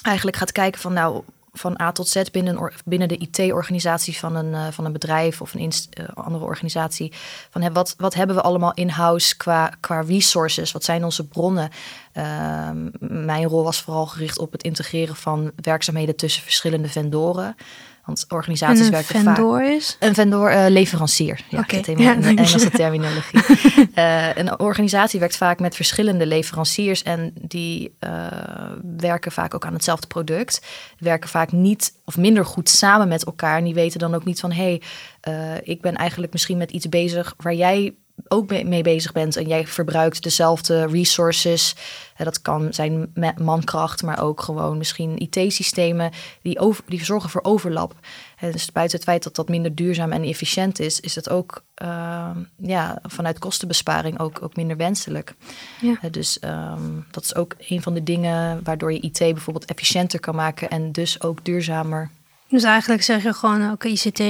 eigenlijk 0.03 0.37
gaat 0.37 0.53
kijken 0.53 0.81
van 0.81 0.93
nou, 0.93 1.23
van 1.59 1.81
A 1.81 1.93
tot 1.93 2.09
Z 2.09 2.23
binnen, 2.33 2.73
binnen 2.85 3.09
de 3.09 3.17
IT-organisatie 3.17 4.19
van 4.19 4.37
een, 4.37 4.53
uh, 4.53 4.67
van 4.71 4.85
een 4.85 4.93
bedrijf 4.93 5.41
of 5.41 5.55
een 5.55 5.73
uh, 6.01 6.07
andere 6.15 6.45
organisatie. 6.45 7.13
Van 7.51 7.73
wat, 7.73 7.95
wat 7.97 8.15
hebben 8.15 8.37
we 8.37 8.43
allemaal 8.43 8.75
in-house 8.75 9.37
qua, 9.37 9.73
qua 9.81 10.01
resources? 10.01 10.73
Wat 10.73 10.85
zijn 10.85 11.05
onze 11.05 11.27
bronnen? 11.27 11.71
Uh, 12.15 12.71
mijn 13.01 13.45
rol 13.45 13.65
was 13.65 13.83
vooral 13.83 14.07
gericht 14.07 14.39
op 14.39 14.53
het 14.53 14.63
integreren 14.63 15.17
van 15.17 15.53
werkzaamheden 15.57 16.17
tussen 16.17 16.43
verschillende 16.43 16.89
vendoren. 16.89 17.57
Want 18.09 18.25
organisaties 18.29 18.87
een 18.87 18.93
werken 18.93 19.21
vendor 19.23 19.75
is? 19.75 19.97
Een 20.01 20.15
vendor, 20.15 20.53
uh, 20.53 20.65
leverancier. 20.69 21.41
Ja, 21.49 21.59
okay. 21.59 21.81
in 21.81 21.99
ja, 21.99 22.15
de 22.15 22.29
Engelse 22.37 22.71
terminologie. 22.71 23.41
uh, 23.95 24.35
een 24.41 24.61
organisatie 24.61 25.21
werkt 25.21 25.37
vaak 25.37 25.61
met 25.61 25.77
verschillende 25.77 26.27
leveranciers 26.27 27.03
en 27.03 27.33
die 27.41 27.97
uh, 28.01 28.27
werken 28.97 29.33
vaak 29.33 29.55
ook 29.55 29.65
aan 29.65 29.73
hetzelfde 29.73 30.07
product. 30.07 30.67
Werken 30.99 31.29
vaak 31.29 31.53
niet 31.53 31.93
of 32.05 32.17
minder 32.17 32.45
goed 32.45 32.69
samen 32.69 33.09
met 33.09 33.25
elkaar. 33.25 33.59
En 33.59 33.65
die 33.65 33.75
weten 33.75 33.99
dan 33.99 34.15
ook 34.15 34.25
niet 34.25 34.41
van 34.41 34.53
hé, 34.53 34.81
hey, 35.21 35.61
ik 35.65 35.81
ben 35.81 35.95
eigenlijk 35.95 36.33
misschien 36.33 36.59
met 36.59 36.71
iets 36.71 36.89
bezig 36.89 37.35
waar 37.37 37.55
jij 37.55 37.95
ook 38.29 38.65
mee 38.65 38.83
bezig 38.83 39.13
bent 39.13 39.37
en 39.37 39.49
jij 39.49 39.67
verbruikt 39.67 40.23
dezelfde 40.23 40.87
resources. 40.87 41.75
Dat 42.17 42.43
kan 42.43 42.75
zijn 42.75 43.13
mankracht, 43.37 44.03
maar 44.03 44.23
ook 44.23 44.41
gewoon 44.41 44.79
misschien 44.79 45.19
IT-systemen 45.19 46.11
die, 46.43 46.59
over, 46.59 46.85
die 46.87 47.05
zorgen 47.05 47.31
voor 47.31 47.43
overlap. 47.43 47.95
Dus 48.41 48.73
buiten 48.73 48.97
het 48.97 49.09
feit 49.09 49.23
dat 49.23 49.35
dat 49.35 49.49
minder 49.49 49.75
duurzaam 49.75 50.13
en 50.13 50.23
efficiënt 50.23 50.81
is, 50.81 51.01
is 51.01 51.15
dat 51.15 51.31
ook 51.31 51.63
uh, 51.83 52.31
ja, 52.57 52.99
vanuit 53.03 53.39
kostenbesparing 53.39 54.19
ook, 54.19 54.43
ook 54.43 54.57
minder 54.57 54.77
wenselijk. 54.77 55.35
Ja. 55.81 56.09
Dus 56.11 56.39
um, 56.45 57.07
dat 57.11 57.25
is 57.25 57.35
ook 57.35 57.55
een 57.59 57.83
van 57.83 57.95
de 57.95 58.03
dingen 58.03 58.65
waardoor 58.65 58.93
je 58.93 59.01
IT 59.01 59.19
bijvoorbeeld 59.19 59.65
efficiënter 59.65 60.21
kan 60.21 60.35
maken 60.35 60.69
en 60.69 60.93
dus 60.93 61.23
ook 61.23 61.45
duurzamer. 61.45 62.11
Dus 62.49 62.63
eigenlijk 62.63 63.03
zeg 63.03 63.23
je 63.23 63.33
gewoon, 63.33 63.71
oké, 63.71 63.89
ICT 63.89 64.21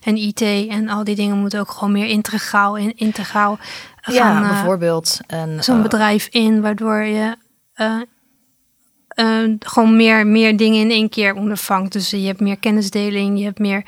en 0.00 0.16
IT 0.16 0.40
en 0.68 0.88
al 0.88 1.04
die 1.04 1.14
dingen 1.14 1.38
moeten 1.38 1.60
ook 1.60 1.70
gewoon 1.70 1.92
meer 1.92 2.06
integraal 2.06 2.76
in 2.76 2.92
integraal 2.96 3.58
gaan. 4.00 4.14
Ja, 4.14 4.42
eh, 4.42 4.48
bijvoorbeeld. 4.48 5.18
En, 5.26 5.64
zo'n 5.64 5.76
eh, 5.76 5.82
bedrijf 5.82 6.28
in, 6.30 6.60
waardoor 6.60 7.02
je 7.02 7.36
eh, 7.74 7.96
gewoon 9.58 9.96
meer, 9.96 10.26
meer 10.26 10.56
dingen 10.56 10.80
in 10.80 10.90
één 10.90 11.08
keer 11.08 11.34
ondervangt. 11.34 11.92
Dus 11.92 12.10
je 12.10 12.26
hebt 12.26 12.40
meer 12.40 12.58
kennisdeling, 12.58 13.38
je 13.38 13.44
hebt 13.44 13.58
meer, 13.58 13.82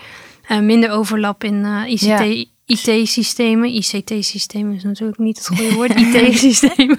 minder 0.61 0.91
overlap 0.91 1.45
in 1.45 1.65
ICT. 1.87 2.01
Ja. 2.01 2.45
IT-systemen. 2.71 3.75
ICT-systemen 3.75 4.75
is 4.75 4.85
natuurlijk 4.85 5.19
niet 5.19 5.37
het 5.37 5.47
goede 5.47 5.75
woord. 5.75 5.95
IT-systemen. 6.01 6.99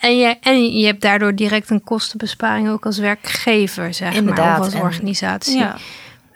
En 0.00 0.18
je, 0.18 0.36
en 0.40 0.78
je 0.78 0.86
hebt 0.86 1.00
daardoor 1.00 1.34
direct 1.34 1.70
een 1.70 1.82
kostenbesparing 1.82 2.68
ook 2.68 2.86
als 2.86 2.98
werkgever, 2.98 3.94
zeg 3.94 4.22
maar, 4.22 4.58
of 4.58 4.64
als 4.64 4.74
en- 4.74 4.80
organisatie. 4.80 5.58
Ja. 5.58 5.76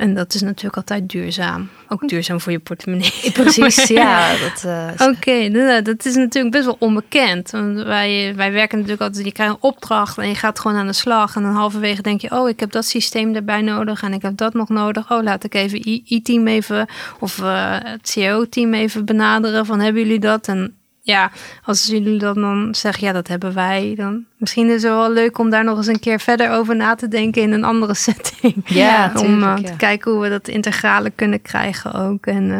En 0.00 0.14
dat 0.14 0.34
is 0.34 0.40
natuurlijk 0.42 0.76
altijd 0.76 1.08
duurzaam. 1.08 1.68
Ook 1.88 2.08
duurzaam 2.08 2.40
voor 2.40 2.52
je 2.52 2.58
portemonnee. 2.58 3.12
Precies, 3.32 3.88
ja. 4.02 4.30
Dat, 4.36 4.64
eh, 4.64 5.08
Oké, 5.08 5.48
nou, 5.48 5.82
dat 5.82 6.04
is 6.04 6.14
natuurlijk 6.14 6.54
best 6.54 6.64
wel 6.64 6.76
onbekend. 6.78 7.50
Want 7.50 7.82
wij, 7.82 8.32
wij 8.36 8.52
werken 8.52 8.76
natuurlijk 8.76 9.02
altijd, 9.02 9.24
je 9.24 9.32
krijgt 9.32 9.52
een 9.52 9.62
opdracht 9.62 10.18
en 10.18 10.28
je 10.28 10.34
gaat 10.34 10.58
gewoon 10.60 10.76
aan 10.76 10.86
de 10.86 10.92
slag. 10.92 11.36
En 11.36 11.42
dan 11.42 11.52
halverwege 11.52 12.02
denk 12.02 12.20
je, 12.20 12.30
oh, 12.30 12.48
ik 12.48 12.60
heb 12.60 12.70
dat 12.72 12.84
systeem 12.84 13.34
erbij 13.34 13.60
nodig 13.60 14.02
en 14.02 14.12
ik 14.12 14.22
heb 14.22 14.36
dat 14.36 14.54
nog 14.54 14.68
nodig. 14.68 15.10
Oh, 15.10 15.22
laat 15.22 15.44
ik 15.44 15.54
even 15.54 15.88
I-team 15.88 16.46
even 16.46 16.86
of 17.18 17.38
eh, 17.38 17.76
het 17.78 18.08
CEO-team 18.08 18.74
even 18.74 19.04
benaderen 19.04 19.66
van 19.66 19.80
hebben 19.80 20.02
jullie 20.02 20.20
dat? 20.20 20.48
En 20.48 20.74
ja, 21.10 21.30
als 21.64 21.86
jullie 21.86 22.18
dat 22.18 22.34
dan 22.34 22.74
zeggen, 22.74 23.06
ja, 23.06 23.12
dat 23.12 23.28
hebben 23.28 23.54
wij, 23.54 23.92
dan 23.96 24.24
misschien 24.36 24.66
is 24.66 24.72
het 24.82 24.92
wel 24.92 25.12
leuk 25.12 25.38
om 25.38 25.50
daar 25.50 25.64
nog 25.64 25.76
eens 25.76 25.86
een 25.86 26.00
keer 26.00 26.20
verder 26.20 26.50
over 26.50 26.76
na 26.76 26.94
te 26.94 27.08
denken 27.08 27.42
in 27.42 27.52
een 27.52 27.64
andere 27.64 27.94
setting. 28.06 28.54
Ja, 28.64 29.12
om 29.16 29.42
eh, 29.42 29.54
te 29.54 29.76
kijken 29.76 30.10
hoe 30.10 30.20
we 30.20 30.28
dat 30.28 30.48
integrale 30.48 31.10
kunnen 31.10 31.42
krijgen 31.42 31.92
ook. 31.92 32.26
En 32.26 32.50
eh, 32.50 32.58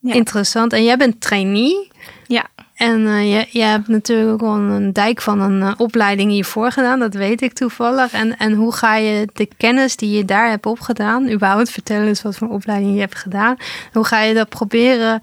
Ja. 0.00 0.14
interessant. 0.14 0.72
En 0.72 0.84
jij 0.84 0.96
bent 0.96 1.20
trainee. 1.20 1.90
Ja. 2.26 2.46
En 2.74 3.06
eh, 3.06 3.32
je, 3.32 3.46
je 3.50 3.62
hebt 3.62 3.88
natuurlijk 3.88 4.42
ook 4.42 4.48
al 4.48 4.56
een 4.56 4.92
dijk 4.92 5.20
van 5.20 5.40
een 5.40 5.78
opleiding 5.78 6.30
hiervoor 6.30 6.72
gedaan, 6.72 6.98
dat 6.98 7.14
weet 7.14 7.42
ik 7.42 7.52
toevallig. 7.52 8.12
En, 8.12 8.38
en 8.38 8.52
hoe 8.52 8.72
ga 8.72 8.96
je 8.96 9.28
de 9.32 9.48
kennis 9.56 9.96
die 9.96 10.16
je 10.16 10.24
daar 10.24 10.48
hebt 10.48 10.66
opgedaan, 10.66 11.30
überhaupt 11.30 11.70
vertellen 11.70 12.06
eens 12.06 12.22
wat 12.22 12.36
voor 12.36 12.48
opleiding 12.48 12.94
je 12.94 13.00
hebt 13.00 13.18
gedaan, 13.18 13.56
hoe 13.92 14.04
ga 14.04 14.20
je 14.22 14.34
dat 14.34 14.48
proberen 14.48 15.20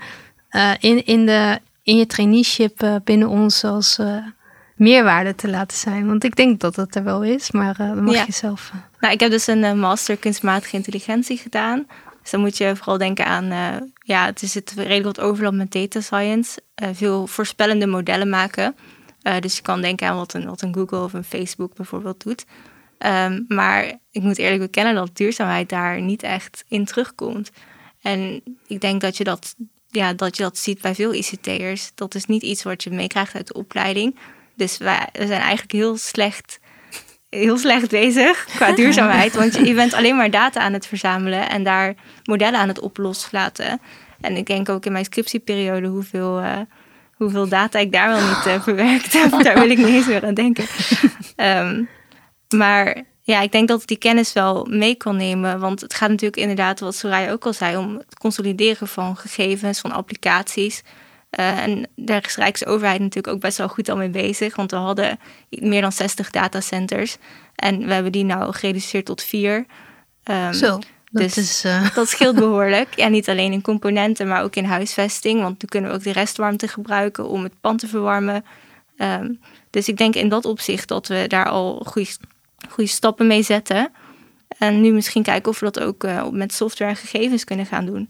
in, 0.79 1.05
in, 1.05 1.25
de, 1.25 1.59
in 1.87 1.97
je 1.97 2.05
traineeship 2.05 2.81
eh, 2.81 2.95
binnen 3.03 3.27
ons 3.27 3.63
als 3.63 3.97
eh, 3.97 4.17
meerwaarde 4.75 5.35
te 5.35 5.49
laten 5.49 5.77
zijn? 5.77 6.07
Want 6.07 6.23
ik 6.23 6.35
denk 6.35 6.59
dat 6.59 6.75
dat 6.75 6.95
er 6.95 7.03
wel 7.03 7.23
is, 7.23 7.51
maar 7.51 7.79
eh 7.79 7.87
dan 7.87 8.03
mag 8.03 8.13
Ja. 8.13 8.23
je 8.25 8.31
zelf. 8.31 8.71
Nou, 8.99 9.13
ik 9.13 9.19
heb 9.19 9.31
dus 9.31 9.47
een 9.47 9.79
master 9.79 10.17
kunstmatige 10.17 10.75
intelligentie 10.75 11.37
gedaan. 11.37 11.87
Dus 12.21 12.31
dan 12.31 12.39
moet 12.39 12.57
je 12.57 12.75
vooral 12.75 12.97
denken 12.97 13.25
aan, 13.25 13.45
ja, 13.99 14.25
het 14.25 14.41
is 14.41 14.53
het 14.53 14.73
redelijk 14.75 15.03
wat 15.03 15.19
overlap 15.19 15.53
met 15.53 15.71
data 15.71 16.01
science. 16.01 16.59
Veel 16.75 17.27
voorspellende 17.27 17.87
modellen 17.87 18.29
maken. 18.29 18.75
Dus 19.39 19.55
je 19.55 19.61
kan 19.61 19.81
denken 19.81 20.07
aan 20.07 20.15
wat 20.15 20.33
een, 20.33 20.45
wat 20.45 20.61
een 20.61 20.73
Google 20.73 20.99
of 21.03 21.13
een 21.13 21.23
Facebook 21.23 21.75
bijvoorbeeld 21.75 22.23
doet. 22.23 22.45
Ehm, 22.97 23.41
maar 23.47 23.83
ik 24.11 24.21
moet 24.21 24.37
eerlijk 24.37 24.61
bekennen 24.61 24.95
dat 24.95 25.09
duurzaamheid 25.13 25.69
daar 25.69 26.01
niet 26.01 26.23
echt 26.23 26.63
in 26.67 26.85
terugkomt. 26.85 27.51
En 28.01 28.41
ik 28.67 28.81
denk 28.81 29.01
dat 29.01 29.17
je 29.17 29.23
dat, 29.23 29.55
ja, 29.97 30.13
dat, 30.13 30.37
je 30.37 30.43
dat 30.43 30.57
ziet 30.57 30.81
bij 30.81 30.95
veel 30.95 31.13
ICT'ers. 31.13 31.91
Dat 31.95 32.15
is 32.15 32.25
niet 32.25 32.43
iets 32.43 32.63
wat 32.63 32.83
je 32.83 32.89
meekrijgt 32.89 33.35
uit 33.35 33.47
de 33.47 33.53
opleiding. 33.53 34.15
Dus 34.55 34.77
wij, 34.77 35.07
we 35.11 35.27
zijn 35.27 35.41
eigenlijk 35.41 35.71
heel 35.71 35.97
slecht 35.97 36.59
heel 37.29 37.57
slecht 37.57 37.89
bezig 37.89 38.45
qua 38.45 38.71
duurzaamheid. 38.75 39.35
Want 39.35 39.53
je, 39.55 39.65
je 39.65 39.73
bent 39.73 39.93
alleen 39.93 40.15
maar 40.15 40.31
data 40.31 40.59
aan 40.61 40.73
het 40.73 40.87
verzamelen 40.87 41.49
en 41.49 41.63
daar 41.63 41.95
modellen 42.23 42.59
aan 42.59 42.67
het 42.67 42.79
oploslaten. 42.79 43.81
En 44.21 44.37
ik 44.37 44.45
denk 44.45 44.69
ook 44.69 44.85
in 44.85 44.91
mijn 44.91 45.05
scriptieperiode 45.05 45.87
hoeveel, 45.87 46.39
eh, 46.39 46.59
hoeveel 47.13 47.47
data 47.47 47.79
ik 47.79 47.91
daar 47.91 48.07
wel 48.07 48.27
niet 48.27 48.45
eh, 48.45 48.63
verwerkt 48.67 49.13
heb. 49.13 49.43
Daar 49.43 49.59
wil 49.59 49.69
ik 49.69 49.77
niet 49.77 49.87
eens 49.87 50.07
meer 50.07 50.25
aan 50.25 50.33
denken. 50.33 50.65
Ehm, 51.35 51.83
maar 52.55 53.03
ja, 53.27 53.41
ik 53.41 53.51
denk 53.51 53.67
dat 53.67 53.81
ik 53.81 53.87
die 53.87 53.97
kennis 53.97 54.33
wel 54.33 54.65
mee 54.69 54.95
kan 54.95 55.15
nemen. 55.15 55.59
Want 55.59 55.81
het 55.81 55.93
gaat 55.93 56.09
natuurlijk 56.09 56.41
inderdaad, 56.41 56.79
wat 56.79 56.95
Soraya 56.95 57.31
ook 57.31 57.45
al 57.45 57.53
zei, 57.53 57.77
om 57.77 57.95
het 57.95 58.17
consolideren 58.19 58.87
van 58.87 59.17
gegevens, 59.17 59.79
van 59.79 59.91
applicaties. 59.91 60.83
Eh, 61.29 61.63
en 61.63 61.87
daar 61.95 62.25
is 62.25 62.35
Rijksoverheid 62.35 62.99
natuurlijk 62.99 63.33
ook 63.35 63.41
best 63.41 63.57
wel 63.57 63.67
goed 63.69 63.89
al 63.89 63.97
mee 63.97 64.09
bezig. 64.09 64.55
Want 64.55 64.71
we 64.71 64.77
hadden 64.77 65.19
meer 65.49 65.81
dan 65.81 65.91
60 65.91 66.29
datacenters. 66.29 67.17
En 67.55 67.85
we 67.87 67.93
hebben 67.93 68.11
die 68.11 68.23
nou 68.23 68.53
gereduceerd 68.53 69.05
tot 69.05 69.23
vier. 69.23 69.65
Ehm, 70.23 70.53
Zo, 70.53 70.69
dat 70.69 71.21
dus- 71.21 71.37
is... 71.37 71.63
eh, 71.63 71.89
Dat 71.95 72.09
scheelt 72.09 72.35
behoorlijk. 72.45 72.95
Ja, 72.95 73.07
niet 73.07 73.29
alleen 73.29 73.51
in 73.51 73.61
componenten, 73.61 74.27
maar 74.27 74.43
ook 74.43 74.55
in 74.55 74.65
huisvesting. 74.65 75.41
Want 75.41 75.61
nu 75.61 75.67
kunnen 75.67 75.89
we 75.89 75.95
ook 75.95 76.03
de 76.03 76.11
restwarmte 76.11 76.67
gebruiken 76.67 77.27
om 77.29 77.43
het 77.43 77.59
pand 77.61 77.79
te 77.79 77.87
verwarmen. 77.87 78.45
Ehm, 78.97 79.33
dus 79.69 79.87
ik 79.87 79.97
denk 79.97 80.15
in 80.15 80.29
dat 80.29 80.45
opzicht 80.45 80.87
dat 80.87 81.07
we 81.07 81.25
daar 81.27 81.49
al 81.49 81.83
goede, 81.85 82.09
goede 82.69 82.89
stappen 82.89 83.27
mee 83.27 83.43
zetten. 83.43 83.91
En 84.57 84.81
nu 84.81 84.91
misschien 84.91 85.23
kijken 85.23 85.51
of 85.51 85.59
we 85.59 85.65
dat 85.71 85.79
ook 85.83 86.03
eh, 86.03 86.29
met 86.29 86.53
software 86.53 86.91
en 86.91 86.97
gegevens 86.97 87.43
kunnen 87.43 87.65
gaan 87.65 87.85
doen. 87.85 88.09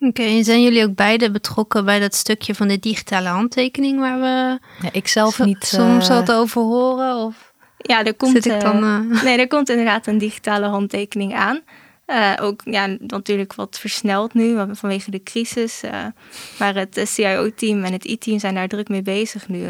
Oké, 0.00 0.22
en 0.22 0.44
zijn 0.44 0.62
jullie 0.62 0.84
ook 0.84 0.94
beide 0.94 1.30
betrokken 1.30 1.84
bij 1.84 1.98
dat 2.00 2.14
stukje 2.14 2.54
van 2.54 2.68
de 2.68 2.78
digitale 2.78 3.28
handtekening 3.28 3.98
waar 3.98 4.20
we 4.20 4.58
ja, 4.86 4.88
ik 4.92 5.08
zelf 5.08 5.38
niet. 5.38 5.64
soms 5.64 6.08
eh, 6.08 6.14
wat 6.16 6.32
over 6.32 6.62
horen? 6.62 7.16
Of 7.16 7.52
Ja, 7.78 8.04
er 8.04 8.14
komt, 8.14 8.32
zit 8.32 8.44
ik 8.46 8.52
eh, 8.52 8.60
dan... 8.60 8.84
eh, 9.12 9.22
Nee, 9.22 9.38
er 9.38 9.48
komt 9.48 9.68
inderdaad 9.68 10.06
een 10.06 10.18
digitale 10.18 10.66
handtekening 10.66 11.34
aan. 11.34 11.60
Eh, 12.04 12.32
ook 12.40 12.60
ja, 12.64 12.86
natuurlijk 12.98 13.54
wat 13.54 13.78
versneld 13.78 14.34
nu 14.34 14.56
vanwege 14.70 15.10
de 15.10 15.22
crisis. 15.22 15.82
eh, 15.82 16.04
maar 16.58 16.74
het 16.74 17.00
CIO-team 17.04 17.84
en 17.84 17.92
het 17.92 18.04
I-team 18.04 18.38
zijn 18.38 18.54
daar 18.54 18.68
druk 18.68 18.88
mee 18.88 19.02
bezig 19.02 19.48
nu. 19.48 19.66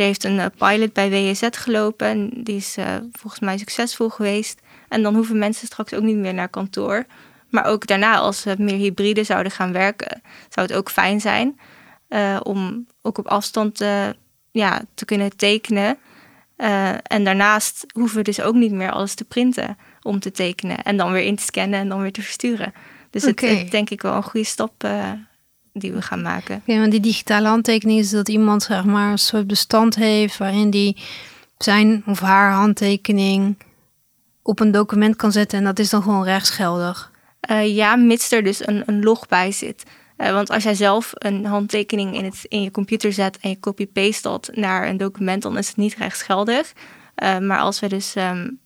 Er 0.00 0.06
heeft 0.06 0.24
een 0.24 0.38
eh, 0.38 0.46
pilot 0.56 0.92
bij 0.92 1.10
WSZ 1.10 1.48
gelopen. 1.50 2.06
En 2.06 2.30
die 2.34 2.56
is 2.56 2.76
eh, 2.76 2.96
volgens 3.12 3.40
mij 3.40 3.58
succesvol 3.58 4.08
geweest. 4.08 4.60
En 4.88 5.02
dan 5.02 5.14
hoeven 5.14 5.38
mensen 5.38 5.66
straks 5.66 5.94
ook 5.94 6.02
niet 6.02 6.16
meer 6.16 6.34
naar 6.34 6.48
kantoor. 6.48 7.04
Maar 7.48 7.64
ook 7.64 7.86
daarna, 7.86 8.16
als 8.16 8.44
we 8.44 8.54
meer 8.58 8.76
hybride 8.76 9.24
zouden 9.24 9.52
gaan 9.52 9.72
werken, 9.72 10.22
zou 10.48 10.66
het 10.66 10.76
ook 10.76 10.90
fijn 10.90 11.20
zijn 11.20 11.60
eh, 12.08 12.40
om 12.42 12.86
ook 13.02 13.18
op 13.18 13.26
afstand 13.26 13.84
ja, 14.50 14.82
te 14.94 15.04
kunnen 15.04 15.36
tekenen. 15.36 15.98
En 17.02 17.24
daarnaast 17.24 17.86
hoeven 17.92 18.16
we 18.16 18.22
dus 18.22 18.40
ook 18.40 18.54
niet 18.54 18.72
meer 18.72 18.90
alles 18.90 19.14
te 19.14 19.24
printen 19.24 19.78
om 20.02 20.20
te 20.20 20.30
tekenen. 20.30 20.82
En 20.82 20.96
dan 20.96 21.12
weer 21.12 21.22
in 21.22 21.36
te 21.36 21.42
scannen 21.42 21.78
en 21.78 21.88
dan 21.88 22.00
weer 22.00 22.12
te 22.12 22.22
versturen. 22.22 22.72
Dus 23.10 23.26
Oké. 23.26 23.46
het 23.46 23.64
is 23.64 23.70
denk 23.70 23.90
ik 23.90 24.02
wel 24.02 24.14
een 24.14 24.22
goede 24.22 24.46
stap 24.46 24.84
die 25.72 25.92
we 25.92 26.02
gaan 26.02 26.22
maken. 26.22 26.62
Ja, 26.64 26.78
want 26.78 26.90
die 26.90 27.00
digitale 27.00 27.48
handtekening 27.48 27.98
is 27.98 28.10
dat 28.10 28.28
iemand 28.28 28.62
zeg 28.62 28.84
maar 28.84 29.10
een 29.10 29.18
soort 29.18 29.46
bestand 29.46 29.94
heeft 29.94 30.36
waarin 30.38 30.70
die 30.70 30.96
zijn 31.58 32.02
of 32.06 32.20
haar 32.20 32.52
handtekening 32.52 33.56
op 34.42 34.60
een 34.60 34.70
document 34.70 35.16
kan 35.16 35.32
zetten 35.32 35.58
en 35.58 35.64
dat 35.64 35.78
is 35.78 35.90
dan 35.90 36.02
gewoon 36.02 36.24
rechtsgeldig. 36.24 37.10
Eh, 37.40 37.74
ja, 37.74 37.96
mits 37.96 38.32
er 38.32 38.42
dus 38.42 38.66
een, 38.66 38.82
een 38.86 39.02
log 39.02 39.28
bij 39.28 39.52
zit. 39.52 39.84
Eh, 40.16 40.32
want 40.32 40.50
als 40.50 40.62
jij 40.62 40.74
zelf 40.74 41.10
een 41.14 41.44
handtekening 41.44 42.14
in, 42.14 42.24
het, 42.24 42.44
in 42.48 42.62
je 42.62 42.70
computer 42.70 43.12
zet 43.12 43.38
en 43.38 43.50
je 43.50 43.60
copy-paste 43.60 44.28
dat 44.28 44.50
naar 44.54 44.88
een 44.88 44.96
document, 44.96 45.42
dan 45.42 45.58
is 45.58 45.68
het 45.68 45.76
niet 45.76 45.94
rechtsgeldig. 45.94 46.72
Eh, 47.14 47.38
maar 47.38 47.58
als 47.58 47.80
we 47.80 47.88
dus 47.88 48.14
een 48.14 48.60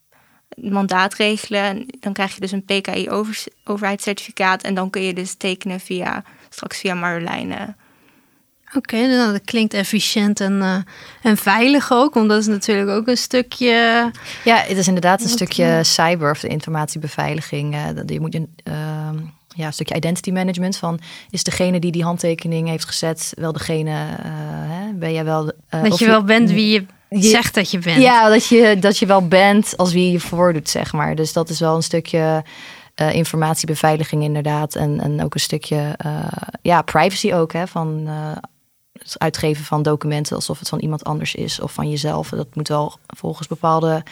mandaat 0.54 1.14
regelen, 1.14 1.86
dan 2.00 2.12
krijg 2.12 2.34
je 2.34 2.40
dus 2.40 2.52
een 2.52 2.64
PKI-overheidscertificaat 2.64 4.62
en 4.62 4.74
dan 4.74 4.90
kun 4.90 5.02
je 5.02 5.14
dus 5.14 5.34
tekenen 5.34 5.80
via, 5.80 6.24
straks 6.54 6.78
via 6.78 6.94
Marjolein. 6.94 7.76
Oké, 8.76 9.06
nou, 9.06 9.32
dat 9.32 9.44
klinkt 9.44 9.74
efficiënt 9.74 10.40
en, 10.40 10.62
eh, 10.62 10.76
en 11.22 11.36
veilig 11.36 11.92
ook, 11.92 12.14
want 12.14 12.28
dat 12.28 12.38
is 12.40 12.46
natuurlijk 12.46 12.90
ook 12.90 13.08
een 13.08 13.16
stukje. 13.16 14.10
Ja, 14.44 14.56
het 14.56 14.76
is 14.76 14.86
inderdaad 14.86 15.20
een 15.20 15.26
Wat, 15.26 15.34
stukje 15.36 15.64
eh, 15.64 15.82
cyber 15.82 16.30
of 16.30 16.40
de 16.40 16.48
informatiebeveiliging. 16.48 17.74
eh, 17.74 17.82
dat 17.94 18.10
je 18.10 18.20
moet 18.20 18.34
een, 18.34 18.54
ehm, 18.64 19.16
ja, 19.48 19.66
een 19.66 19.72
stukje 19.72 19.94
identity 19.96 20.30
management 20.30 20.76
van 20.76 21.00
is 21.30 21.42
degene 21.42 21.80
die 21.80 21.92
die 21.92 22.02
handtekening 22.04 22.68
heeft 22.68 22.84
gezet 22.84 23.32
wel 23.36 23.52
degene, 23.52 23.90
eh, 23.90 24.30
hè, 24.68 24.92
ben 24.92 25.12
jij 25.12 25.24
wel 25.24 25.52
eh, 25.68 25.82
dat 25.82 25.92
of 25.92 25.98
je 25.98 26.06
wel 26.06 26.24
bent 26.24 26.50
wie 26.50 26.68
je, 26.72 26.86
je- 27.20 27.28
zegt 27.28 27.54
dat 27.54 27.70
je 27.70 27.78
bent. 27.78 28.02
Ja, 28.02 28.28
dat 28.28 28.46
je, 28.46 28.76
dat 28.80 28.98
je 28.98 29.06
wel 29.06 29.28
bent 29.28 29.76
als 29.76 29.92
wie 29.92 30.12
je 30.12 30.20
voordoet, 30.20 30.68
zeg 30.70 30.92
maar. 30.92 31.14
Dus 31.14 31.32
dat 31.32 31.48
is 31.48 31.60
wel 31.60 31.76
een 31.76 31.82
stukje 31.82 32.44
eh, 32.94 33.14
informatiebeveiliging 33.14 34.22
inderdaad. 34.22 34.74
En, 34.74 35.00
en 35.00 35.24
ook 35.24 35.34
een 35.34 35.40
stukje 35.40 35.94
eh, 35.96 36.26
ja, 36.62 36.82
privacy 36.82 37.32
ook, 37.32 37.52
hè, 37.52 37.66
van 37.66 38.04
eh, 38.06 38.36
het 38.92 39.18
uitgeven 39.18 39.64
van 39.64 39.82
documenten 39.82 40.36
alsof 40.36 40.58
het 40.58 40.68
van 40.68 40.78
iemand 40.78 41.04
anders 41.04 41.34
is 41.34 41.60
of 41.60 41.72
van 41.72 41.90
jezelf. 41.90 42.28
Dat 42.28 42.54
moet 42.54 42.68
wel 42.68 42.98
volgens 43.06 43.48
bepaalde 43.48 44.02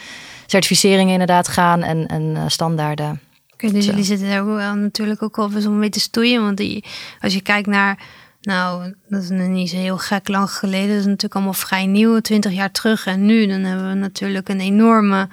certificeringen 0.45 1.11
inderdaad 1.11 1.47
gaan 1.47 1.83
en, 1.83 2.07
en 2.07 2.51
standaarden. 2.51 3.21
Oké, 3.53 3.71
dus 3.71 3.83
Zo. 3.85 3.89
jullie 3.89 4.05
zitten 4.05 4.27
daar 4.27 4.41
ook 4.41 4.55
wel 4.55 4.73
natuurlijk 4.73 5.21
ook 5.21 5.37
al 5.37 5.49
best 5.49 5.65
wel 5.65 5.73
mee 5.73 5.89
te 5.89 5.99
stoeien. 5.99 6.43
Want 6.43 6.57
die, 6.57 6.85
als 7.19 7.33
je 7.33 7.41
kijkt 7.41 7.67
naar, 7.67 7.99
nou, 8.41 8.93
dat 9.07 9.23
is 9.23 9.29
nog 9.29 9.47
niet 9.47 9.69
zo 9.69 9.77
heel 9.77 9.97
gek 9.97 10.27
lang 10.27 10.51
geleden. 10.51 10.89
Dat 10.89 10.97
is 10.97 11.05
natuurlijk 11.05 11.35
allemaal 11.35 11.53
vrij 11.53 11.85
nieuw, 11.85 12.19
twintig 12.19 12.51
jaar 12.51 12.71
terug. 12.71 13.05
En 13.05 13.25
nu, 13.25 13.47
dan 13.47 13.61
hebben 13.61 13.89
we 13.89 13.95
natuurlijk 13.95 14.49
een 14.49 14.59
enorme 14.59 15.29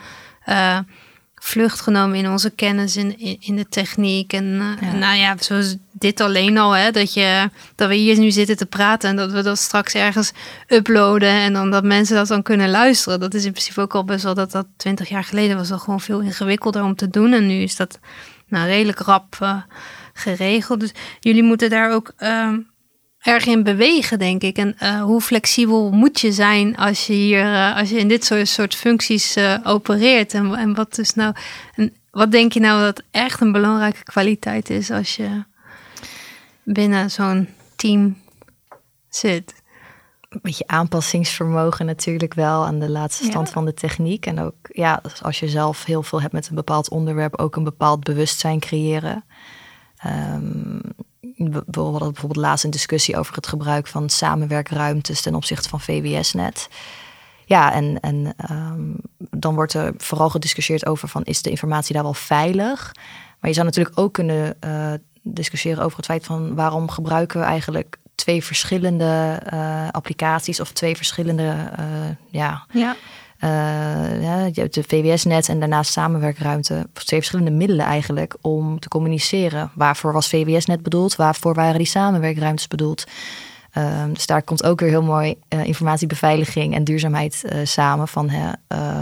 vlucht 1.42 1.80
genomen 1.80 2.16
in 2.16 2.30
onze 2.30 2.50
kennis 2.50 2.96
in, 2.96 3.40
in, 3.40 3.56
de 3.56 3.68
techniek. 3.68 4.32
En 4.32 4.44
uh, 4.44 4.92
nou 4.92 5.16
ja, 5.16 5.36
zoals 5.38 5.76
dit 5.92 6.20
alleen 6.20 6.58
al, 6.58 6.72
hè, 6.72 6.90
dat, 6.90 7.14
je, 7.14 7.50
dat 7.74 7.88
we 7.88 7.94
hier 7.94 8.18
nu 8.18 8.30
zitten 8.30 8.56
te 8.56 8.66
praten 8.66 9.10
en 9.10 9.16
dat 9.16 9.32
we 9.32 9.42
dat 9.42 9.58
straks 9.58 9.94
ergens 9.94 10.32
uploaden 10.68 11.28
en 11.28 11.52
dan 11.52 11.70
dat 11.70 11.84
mensen 11.84 12.16
dat 12.16 12.28
dan 12.28 12.42
kunnen 12.42 12.70
luisteren. 12.70 13.20
Dat 13.20 13.34
is 13.34 13.44
in 13.44 13.52
principe 13.52 13.80
ook 13.80 13.94
al 13.94 14.04
best 14.04 14.24
wel 14.24 14.34
dat 14.34 14.50
dat 14.50 14.66
twintig 14.76 15.08
jaar 15.08 15.24
geleden 15.24 15.56
was 15.56 15.70
al 15.70 15.78
gewoon 15.78 16.00
veel 16.00 16.20
ingewikkelder 16.20 16.82
om 16.82 16.94
te 16.94 17.10
doen. 17.10 17.32
En 17.32 17.46
nu 17.46 17.62
is 17.62 17.76
dat 17.76 17.98
nou 18.48 18.66
redelijk 18.66 18.98
rap 18.98 19.38
uh, 19.42 19.62
geregeld. 20.14 20.80
Dus 20.80 20.92
jullie 21.20 21.42
moeten 21.42 21.70
daar 21.70 21.92
ook 21.92 22.12
uh, 22.18 22.52
erg 23.20 23.46
in 23.46 23.62
bewegen, 23.62 24.18
denk 24.18 24.42
ik. 24.42 24.56
En 24.56 24.76
uh, 24.82 25.02
hoe 25.02 25.20
flexibel 25.20 25.90
moet 25.90 26.20
je 26.20 26.32
zijn 26.32 26.76
als 26.76 27.06
je 27.06 27.12
hier, 27.12 27.44
uh, 27.44 27.76
als 27.76 27.90
je 27.90 27.98
in 27.98 28.08
dit 28.08 28.24
soort, 28.24 28.48
soort 28.48 28.74
functies 28.74 29.36
uh, 29.36 29.58
opereert? 29.64 30.34
En, 30.34 30.54
en 30.54 30.74
wat 30.74 30.98
is 30.98 31.14
nou, 31.14 31.34
en 31.74 31.92
wat 32.10 32.30
denk 32.30 32.52
je 32.52 32.60
nou 32.60 32.82
dat 32.82 33.02
echt 33.10 33.40
een 33.40 33.52
belangrijke 33.52 34.02
kwaliteit 34.02 34.70
is 34.70 34.90
als 34.90 35.16
je 35.16 35.44
binnen 36.62 37.10
zo'n 37.10 37.48
team 37.76 38.16
zit? 39.08 39.54
Een 40.28 40.40
beetje 40.42 40.66
aanpassingsvermogen 40.66 41.86
natuurlijk 41.86 42.34
wel 42.34 42.66
aan 42.66 42.78
de 42.78 42.90
laatste 42.90 43.24
stand 43.24 43.46
ja. 43.46 43.52
van 43.52 43.64
de 43.64 43.74
techniek. 43.74 44.26
En 44.26 44.40
ook 44.40 44.54
ja, 44.62 45.02
als 45.22 45.40
je 45.40 45.48
zelf 45.48 45.84
heel 45.84 46.02
veel 46.02 46.20
hebt 46.20 46.32
met 46.32 46.48
een 46.48 46.54
bepaald 46.54 46.90
onderwerp, 46.90 47.38
ook 47.38 47.56
een 47.56 47.64
bepaald 47.64 48.04
bewustzijn 48.04 48.60
creëren. 48.60 49.24
Um, 50.06 50.80
we 51.48 51.80
hadden 51.80 52.12
bijvoorbeeld 52.12 52.46
laatst 52.46 52.64
een 52.64 52.70
discussie 52.70 53.16
over 53.16 53.34
het 53.34 53.46
gebruik 53.46 53.86
van 53.86 54.08
samenwerkruimtes 54.08 55.22
ten 55.22 55.34
opzichte 55.34 55.68
van 55.68 55.80
VWS-net. 55.80 56.68
Ja, 57.44 57.72
en, 57.72 58.00
en 58.00 58.34
um, 58.50 58.96
dan 59.30 59.54
wordt 59.54 59.74
er 59.74 59.94
vooral 59.96 60.30
gediscussieerd 60.30 60.86
over 60.86 61.08
van 61.08 61.24
is 61.24 61.42
de 61.42 61.50
informatie 61.50 61.94
daar 61.94 62.02
wel 62.02 62.14
veilig? 62.14 62.92
Maar 63.40 63.50
je 63.50 63.56
zou 63.56 63.66
natuurlijk 63.66 63.98
ook 63.98 64.12
kunnen 64.12 64.56
uh, 64.64 64.92
discussiëren 65.22 65.84
over 65.84 65.96
het 65.96 66.06
feit 66.06 66.24
van 66.24 66.54
waarom 66.54 66.88
gebruiken 66.88 67.40
we 67.40 67.46
eigenlijk 67.46 67.96
twee 68.14 68.44
verschillende 68.44 69.42
uh, 69.52 69.88
applicaties 69.90 70.60
of 70.60 70.72
twee 70.72 70.96
verschillende 70.96 71.70
uh, 71.78 71.86
ja, 72.28 72.66
ja. 72.72 72.96
Uh, 73.44 74.22
ja, 74.22 74.44
je 74.52 74.60
hebt 74.60 74.74
de 74.74 74.82
VWS-net 74.82 75.48
en 75.48 75.58
daarnaast 75.58 75.92
samenwerkruimte. 75.92 76.86
Twee 76.92 77.18
verschillende 77.18 77.50
middelen 77.50 77.86
eigenlijk 77.86 78.36
om 78.40 78.78
te 78.78 78.88
communiceren. 78.88 79.70
Waarvoor 79.74 80.12
was 80.12 80.28
VWS-net 80.28 80.82
bedoeld? 80.82 81.16
Waarvoor 81.16 81.54
waren 81.54 81.78
die 81.78 81.86
samenwerkruimtes 81.86 82.68
bedoeld? 82.68 83.04
Uh, 83.74 84.04
dus 84.12 84.26
daar 84.26 84.42
komt 84.42 84.64
ook 84.64 84.80
weer 84.80 84.88
heel 84.88 85.02
mooi 85.02 85.34
uh, 85.48 85.64
informatiebeveiliging 85.64 86.74
en 86.74 86.84
duurzaamheid 86.84 87.42
uh, 87.44 87.60
samen. 87.64 88.08
Van, 88.08 88.28
hè, 88.30 88.52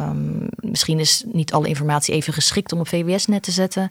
um, 0.08 0.48
misschien 0.60 0.98
is 0.98 1.24
niet 1.26 1.52
alle 1.52 1.68
informatie 1.68 2.14
even 2.14 2.32
geschikt 2.32 2.72
om 2.72 2.80
op 2.80 2.88
VWS-net 2.88 3.42
te 3.42 3.50
zetten. 3.50 3.90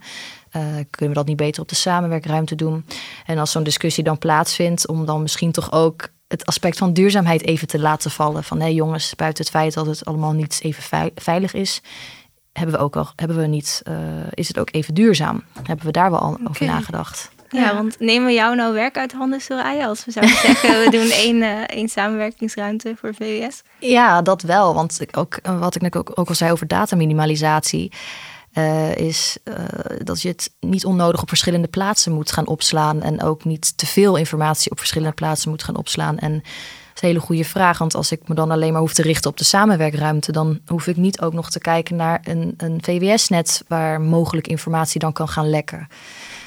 kunnen 0.90 1.10
we 1.10 1.14
dat 1.14 1.26
niet 1.26 1.38
beter 1.38 1.62
op 1.62 1.70
de 1.70 1.76
samenwerkruimte 1.76 2.56
doen? 2.56 2.86
En 3.26 3.38
als 3.38 3.52
zo'n 3.52 3.64
discussie 3.64 4.04
dan 4.04 4.18
plaatsvindt, 4.18 4.88
om 4.88 5.06
dan 5.06 5.22
misschien 5.22 5.52
toch 5.52 5.72
ook 5.72 6.10
het 6.28 6.46
aspect 6.46 6.78
van 6.78 6.94
duurzaamheid 6.94 7.46
even 7.46 7.68
te 7.68 7.80
laten 7.80 8.12
vallen. 8.12 8.44
Van 8.44 8.60
hé 8.60 8.68
jongens, 8.68 9.16
buiten 9.16 9.44
het 9.44 9.54
feit 9.54 9.74
dat 9.74 9.86
het 9.86 10.06
allemaal 10.06 10.34
niet 10.34 10.60
even 10.64 11.12
veilig 11.16 11.54
is, 11.54 11.82
hebben 12.54 12.76
we 12.76 12.82
ook 12.82 12.96
al, 12.96 13.08
hebben 13.16 13.38
we 13.38 13.46
niet, 13.46 13.82
uh, 13.90 13.96
is 14.34 14.48
het 14.48 14.60
ook 14.60 14.70
even 14.72 14.94
duurzaam? 14.94 15.44
Hebben 15.64 15.86
we 15.86 15.92
daar 15.92 16.12
wel 16.12 16.20
al 16.20 16.38
over 16.50 16.66
nagedacht? 16.66 17.32
Ja, 17.50 17.60
ja, 17.60 17.76
want 17.76 18.00
nemen 18.00 18.28
we 18.28 18.34
jou 18.34 18.56
nou 18.56 18.74
werk 18.74 18.98
uit 18.98 19.12
handen, 19.12 19.42
Soraya? 19.42 19.88
Als 19.88 20.06
we 20.06 20.12
zouden 20.12 20.36
zeggen, 20.36 20.70
we 20.84 20.90
doen 20.90 21.10
één, 21.26 21.36
uh, 21.36 21.62
één 21.62 21.90
samenwerkingsruimte 21.90 22.96
voor 23.00 23.14
VWS? 23.14 23.62
Ja, 23.80 24.22
dat 24.22 24.42
wel. 24.42 24.74
Want 24.74 25.00
ook, 25.18 25.40
wat 25.44 25.82
ik 25.82 25.96
ook, 25.96 26.12
ook 26.16 26.28
al 26.28 26.36
zei 26.36 26.52
over 26.52 26.68
dataminimalisatie... 26.68 27.92
Uh, 28.58 28.96
is 28.96 29.38
uh, 29.44 29.56
dat 30.04 30.22
je 30.22 30.28
het 30.28 30.54
niet 30.60 30.86
onnodig 30.86 31.22
op 31.22 31.28
verschillende 31.28 31.68
plaatsen 31.68 32.12
moet 32.12 32.32
gaan 32.32 32.48
opslaan. 32.48 33.02
En 33.02 33.24
ook 33.24 33.46
niet 33.46 33.78
te 33.78 33.86
veel 33.86 34.16
informatie 34.16 34.72
op 34.72 34.78
verschillende 34.78 35.16
plaatsen 35.16 35.50
moet 35.50 35.64
gaan 35.64 35.76
opslaan. 35.76 36.18
En 36.18 36.34
dat 36.34 36.96
is 36.96 37.02
een 37.02 37.08
hele 37.08 37.20
goede 37.20 37.44
vraag. 37.44 37.78
Want 37.78 37.96
als 37.96 38.12
ik 38.12 38.28
me 38.28 38.36
dan 38.36 38.52
alleen 38.52 38.72
maar 38.72 38.82
hoef 38.82 38.94
te 38.94 39.02
richten 39.02 39.30
op 39.30 39.38
de 39.38 39.44
samenwerkruimte, 39.44 40.32
dan 40.32 40.60
hoef 40.66 40.88
ik 40.88 40.96
niet 40.96 41.22
ook 41.22 41.34
nog 41.34 41.50
te 41.50 41.60
kijken 41.60 41.96
naar 41.96 42.20
een, 42.24 42.54
een 42.58 42.78
VWS-net 42.82 43.64
waar 43.68 44.02
mogelijk 44.02 44.48
informatie 44.48 45.00
dan 45.00 45.14
kan 45.14 45.30
gaan 45.30 45.50
lekken. 45.50 45.88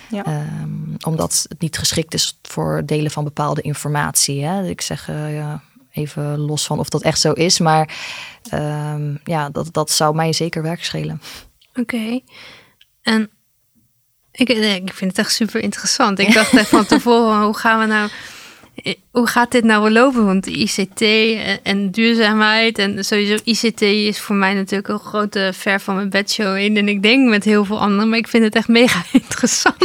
Ja. 0.09 0.51
Um, 0.63 0.97
omdat 1.07 1.47
het 1.49 1.61
niet 1.61 1.79
geschikt 1.79 2.15
is 2.15 2.39
voor 2.43 2.83
delen 2.87 3.11
van 3.11 3.25
bepaalde 3.25 3.61
informatie. 3.61 4.45
Hè? 4.45 4.69
Ik 4.69 4.81
zeg 4.81 5.09
uh, 5.09 5.35
ja, 5.35 5.63
even 5.93 6.39
los 6.39 6.67
van 6.67 6.79
of 6.79 6.89
dat 6.89 7.03
echt 7.03 7.21
zo 7.21 7.33
is. 7.33 7.59
Maar 7.59 7.97
um, 8.55 9.21
ja, 9.25 9.51
dat, 9.51 9.73
dat 9.73 9.91
zou 9.91 10.15
mij 10.15 10.33
zeker 10.33 10.63
werk 10.63 10.85
schelen. 10.85 11.21
Oké. 11.81 11.95
Okay. 11.95 12.25
En 13.03 13.31
ik, 14.33 14.49
nee, 14.49 14.83
ik 14.83 14.95
vind 14.95 15.11
het 15.11 15.27
echt 15.27 15.35
super 15.35 15.61
interessant. 15.61 16.19
Ik 16.19 16.33
dacht 16.33 16.57
echt 16.57 16.69
van 16.69 16.87
tevoren, 16.97 17.43
hoe 17.43 17.57
gaan 17.57 17.79
we 17.79 17.87
nou... 17.87 18.09
Hoe 19.11 19.27
gaat 19.27 19.51
dit 19.51 19.65
nou 19.65 19.91
lopen? 19.91 20.27
Want 20.27 20.47
ICT 20.47 21.01
en, 21.01 21.59
en, 21.63 21.91
duurzaamheid 21.91 22.79
en 22.79 23.05
sowieso 23.05 23.37
ICT 23.45 23.81
is 23.81 24.21
voor 24.21 24.37
mij 24.37 24.55
natuurlijk 24.55 24.89
een 24.89 24.99
grote 24.99 25.51
ver 25.55 25.81
van 25.81 25.95
mijn 25.95 26.11
bedshow 26.11 26.57
in. 26.57 26.77
En 26.77 26.89
ik 26.89 27.03
denk 27.03 27.29
met 27.29 27.45
heel 27.45 27.65
veel 27.65 27.81
anderen, 27.81 28.09
maar 28.09 28.19
ik 28.19 28.29
vind 28.29 28.45
het 28.45 28.55
echt 28.55 28.69
mega 28.69 29.03
interessant. 29.13 29.77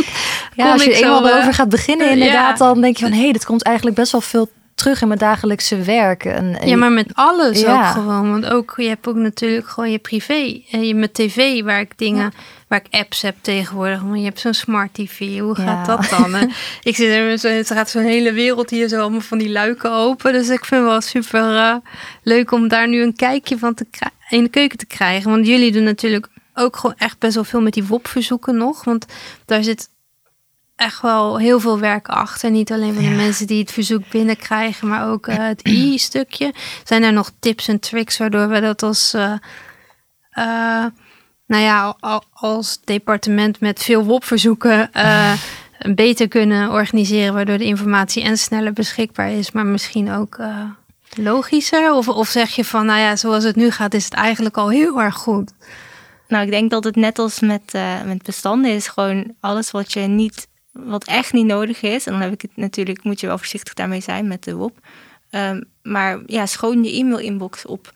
Ja, 0.55 0.71
als 0.71 0.83
je 0.83 0.93
er 0.93 1.03
eenmaal 1.03 1.33
over 1.33 1.53
gaat 1.53 1.69
beginnen 1.69 2.09
inderdaad, 2.09 2.59
ja. 2.59 2.65
dan 2.65 2.81
denk 2.81 2.97
je 2.97 3.03
van 3.03 3.13
hé, 3.13 3.23
hey, 3.23 3.31
dit 3.31 3.45
komt 3.45 3.63
eigenlijk 3.63 3.95
best 3.95 4.11
wel 4.11 4.21
veel 4.21 4.49
terug 4.75 5.01
in 5.01 5.07
mijn 5.07 5.19
dagelijkse 5.19 5.81
werk. 5.81 6.25
En, 6.25 6.59
en 6.59 6.67
ja, 6.67 6.77
maar 6.77 6.91
met 6.91 7.11
alles 7.13 7.59
ja. 7.59 7.79
ook 7.79 7.93
gewoon. 7.93 8.31
Want 8.31 8.45
ook, 8.45 8.73
je 8.77 8.87
hebt 8.87 9.07
ook 9.07 9.15
natuurlijk 9.15 9.67
gewoon 9.67 9.91
je 9.91 9.99
privé. 9.99 10.61
En 10.71 10.87
je 10.87 10.95
met 10.95 11.13
tv, 11.13 11.63
waar 11.63 11.79
ik 11.79 11.97
dingen, 11.97 12.23
ja. 12.23 12.31
waar 12.67 12.81
ik 12.83 12.99
apps 12.99 13.21
heb 13.21 13.35
tegenwoordig. 13.41 14.03
Maar 14.03 14.17
je 14.17 14.23
hebt 14.23 14.39
zo'n 14.39 14.53
smart 14.53 14.93
tv. 14.93 15.39
Hoe 15.39 15.55
gaat 15.55 15.87
ja. 15.87 15.95
dat 15.95 16.09
dan? 16.09 16.35
ik 16.83 16.95
zit 16.95 17.09
er 17.09 17.37
zo, 17.37 17.47
het 17.47 17.67
gaat 17.67 17.89
zo'n 17.89 18.03
hele 18.03 18.33
wereld 18.33 18.69
hier 18.69 18.87
zo 18.87 19.01
allemaal 19.01 19.21
van 19.21 19.37
die 19.37 19.51
luiken 19.51 19.91
open. 19.91 20.33
Dus 20.33 20.49
ik 20.49 20.65
vind 20.65 20.81
het 20.81 20.89
wel 20.89 21.01
super 21.01 21.53
uh, 21.53 21.75
leuk 22.23 22.51
om 22.51 22.67
daar 22.67 22.87
nu 22.87 23.01
een 23.01 23.15
kijkje 23.15 23.57
van 23.57 23.73
te 23.73 23.85
in 24.29 24.43
de 24.43 24.49
keuken 24.49 24.77
te 24.77 24.85
krijgen. 24.85 25.31
Want 25.31 25.47
jullie 25.47 25.71
doen 25.71 25.83
natuurlijk 25.83 26.27
ook 26.53 26.75
gewoon 26.75 26.95
echt 26.97 27.19
best 27.19 27.35
wel 27.35 27.43
veel 27.43 27.61
met 27.61 27.73
die 27.73 27.85
WOP-verzoeken 27.85 28.57
nog. 28.57 28.83
Want 28.83 29.05
daar 29.45 29.63
zit 29.63 29.89
echt 30.75 31.01
wel 31.01 31.37
heel 31.37 31.59
veel 31.59 31.79
werk 31.79 32.07
achter. 32.07 32.51
Niet 32.51 32.71
alleen 32.71 32.93
van 32.93 33.03
de 33.03 33.09
ja. 33.09 33.15
mensen 33.15 33.47
die 33.47 33.59
het 33.59 33.71
verzoek 33.71 34.09
binnenkrijgen, 34.09 34.87
maar 34.87 35.09
ook 35.09 35.27
uh, 35.27 35.35
het 35.37 35.67
i-stukje. 35.67 36.53
Zijn 36.83 37.03
er 37.03 37.13
nog 37.13 37.31
tips 37.39 37.67
en 37.67 37.79
tricks 37.79 38.17
waardoor 38.17 38.47
we 38.47 38.59
dat 38.59 38.83
als, 38.83 39.13
uh, 39.13 39.21
uh, 40.37 40.85
nou 41.47 41.63
ja, 41.63 41.97
als 42.33 42.79
departement 42.83 43.59
met 43.59 43.83
veel 43.83 44.03
WOP-verzoeken 44.03 44.89
beter 45.95 46.27
kunnen 46.27 46.71
organiseren, 46.71 47.33
waardoor 47.33 47.57
de 47.57 47.65
informatie 47.65 48.23
en 48.23 48.37
sneller 48.37 48.73
beschikbaar 48.73 49.31
is, 49.31 49.51
maar 49.51 49.65
misschien 49.65 50.11
ook 50.11 50.39
logischer? 51.17 51.93
Of, 51.93 52.09
of 52.09 52.27
zeg 52.27 52.49
je 52.49 52.65
van, 52.65 52.85
nou 52.85 52.99
ja, 52.99 53.15
zoals 53.15 53.43
het 53.43 53.55
nu 53.55 53.71
gaat, 53.71 53.93
is 53.93 54.05
het 54.05 54.13
eigenlijk 54.13 54.57
al 54.57 54.69
heel 54.69 55.01
erg 55.01 55.15
goed? 55.15 55.53
Nou, 56.27 56.45
ik 56.45 56.51
denk 56.51 56.71
dat 56.71 56.83
het 56.83 56.95
net 56.95 57.19
als 57.19 57.39
met, 57.39 57.73
met 58.05 58.23
bestanden 58.23 58.71
is, 58.71 58.87
gewoon 58.87 59.33
alles 59.39 59.71
wat 59.71 59.93
je 59.93 59.99
niet 59.99 60.47
wat 60.75 61.03
echt 61.03 61.33
niet 61.33 61.45
nodig 61.45 61.81
is. 61.81 62.05
En 62.05 62.11
dan 62.11 62.21
heb 62.21 62.31
ik 62.33 62.41
het 62.41 62.51
natuurlijk, 62.55 63.03
moet 63.03 63.19
je 63.19 63.27
wel 63.27 63.37
voorzichtig 63.37 63.73
daarmee 63.73 64.01
zijn 64.01 64.27
met 64.27 64.43
de 64.43 64.55
WOP. 64.55 64.79
Um, 65.31 65.63
maar 65.83 66.21
ja, 66.25 66.45
schoon 66.45 66.83
je 66.83 66.91
e-mail-inbox 66.91 67.65
op. 67.65 67.91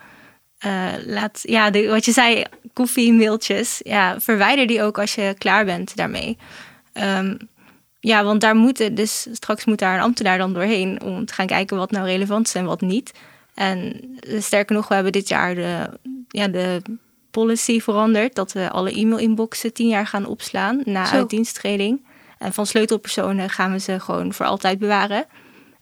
Uh, 0.65 0.87
laat, 1.05 1.39
ja, 1.41 1.69
de, 1.69 1.87
wat 1.87 2.05
je 2.05 2.11
zei, 2.11 2.43
koffie-mailtjes. 2.73 3.81
Ja, 3.83 4.19
verwijder 4.19 4.67
die 4.67 4.83
ook 4.83 4.99
als 4.99 5.15
je 5.15 5.35
klaar 5.37 5.65
bent 5.65 5.95
daarmee. 5.95 6.37
Um, 6.93 7.37
ja, 7.99 8.23
want 8.23 8.41
daar 8.41 8.55
moeten 8.55 8.95
dus 8.95 9.27
straks 9.31 9.65
moet 9.65 9.79
daar 9.79 9.95
een 9.95 10.03
ambtenaar 10.03 10.37
dan 10.37 10.53
doorheen 10.53 11.01
om 11.01 11.25
te 11.25 11.33
gaan 11.33 11.47
kijken 11.47 11.77
wat 11.77 11.91
nou 11.91 12.05
relevant 12.05 12.47
is 12.47 12.55
en 12.55 12.65
wat 12.65 12.81
niet. 12.81 13.11
En 13.53 14.01
sterker 14.39 14.75
nog, 14.75 14.87
we 14.87 14.93
hebben 14.93 15.11
dit 15.11 15.27
jaar 15.27 15.55
de, 15.55 15.89
ja, 16.27 16.47
de 16.47 16.81
policy 17.31 17.79
veranderd 17.79 18.35
dat 18.35 18.51
we 18.51 18.69
alle 18.69 18.91
e-mail-inboxen 18.91 19.73
tien 19.73 19.87
jaar 19.87 20.07
gaan 20.07 20.25
opslaan 20.25 20.81
na 20.85 21.05
Zo. 21.05 21.15
uitdiensttreding. 21.15 22.05
En 22.39 22.53
van 22.53 22.65
sleutelpersonen 22.65 23.49
gaan 23.49 23.71
we 23.71 23.79
ze 23.79 23.99
gewoon 23.99 24.33
voor 24.33 24.45
altijd 24.45 24.79
bewaren. 24.79 25.25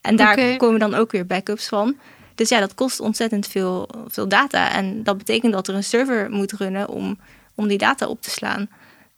En 0.01 0.15
daar 0.15 0.33
okay. 0.33 0.57
komen 0.57 0.79
dan 0.79 0.93
ook 0.93 1.11
weer 1.11 1.25
backups 1.25 1.67
van. 1.67 1.95
Dus 2.35 2.49
ja, 2.49 2.59
dat 2.59 2.75
kost 2.75 2.99
ontzettend 2.99 3.47
veel, 3.47 3.89
veel 4.07 4.27
data. 4.27 4.71
En 4.71 5.03
dat 5.03 5.17
betekent 5.17 5.53
dat 5.53 5.67
er 5.67 5.75
een 5.75 5.83
server 5.83 6.29
moet 6.29 6.51
runnen 6.51 6.89
om, 6.89 7.19
om 7.55 7.67
die 7.67 7.77
data 7.77 8.07
op 8.07 8.21
te 8.21 8.29
slaan. 8.29 8.69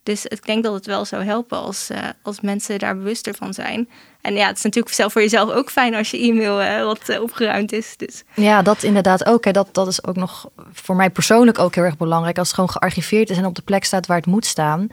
Dus 0.03 0.25
ik 0.25 0.45
denk 0.45 0.63
dat 0.63 0.73
het 0.73 0.85
wel 0.85 1.05
zou 1.05 1.23
helpen 1.23 1.57
als, 1.57 1.89
uh, 1.91 1.97
als 2.21 2.41
mensen 2.41 2.79
daar 2.79 2.97
bewuster 2.97 3.33
van 3.33 3.53
zijn. 3.53 3.89
En 4.21 4.33
ja, 4.33 4.47
het 4.47 4.57
is 4.57 4.63
natuurlijk 4.63 4.95
zelf 4.95 5.11
voor 5.11 5.21
jezelf 5.21 5.49
ook 5.49 5.69
fijn 5.71 5.95
als 5.95 6.11
je 6.11 6.17
e-mail 6.17 6.61
uh, 6.61 6.85
wat 6.85 7.09
uh, 7.09 7.21
opgeruimd 7.21 7.71
is. 7.71 7.97
Dus. 7.97 8.23
Ja, 8.33 8.61
dat 8.61 8.83
inderdaad 8.83 9.25
ook. 9.25 9.45
Hè. 9.45 9.51
Dat, 9.51 9.67
dat 9.71 9.87
is 9.87 10.03
ook 10.03 10.15
nog 10.15 10.49
voor 10.71 10.95
mij 10.95 11.09
persoonlijk 11.09 11.59
ook 11.59 11.75
heel 11.75 11.83
erg 11.83 11.97
belangrijk. 11.97 12.37
Als 12.37 12.47
het 12.47 12.55
gewoon 12.55 12.71
gearchiveerd 12.71 13.29
is 13.29 13.37
en 13.37 13.45
op 13.45 13.55
de 13.55 13.61
plek 13.61 13.83
staat 13.83 14.07
waar 14.07 14.17
het 14.17 14.25
moet 14.25 14.45
staan, 14.45 14.87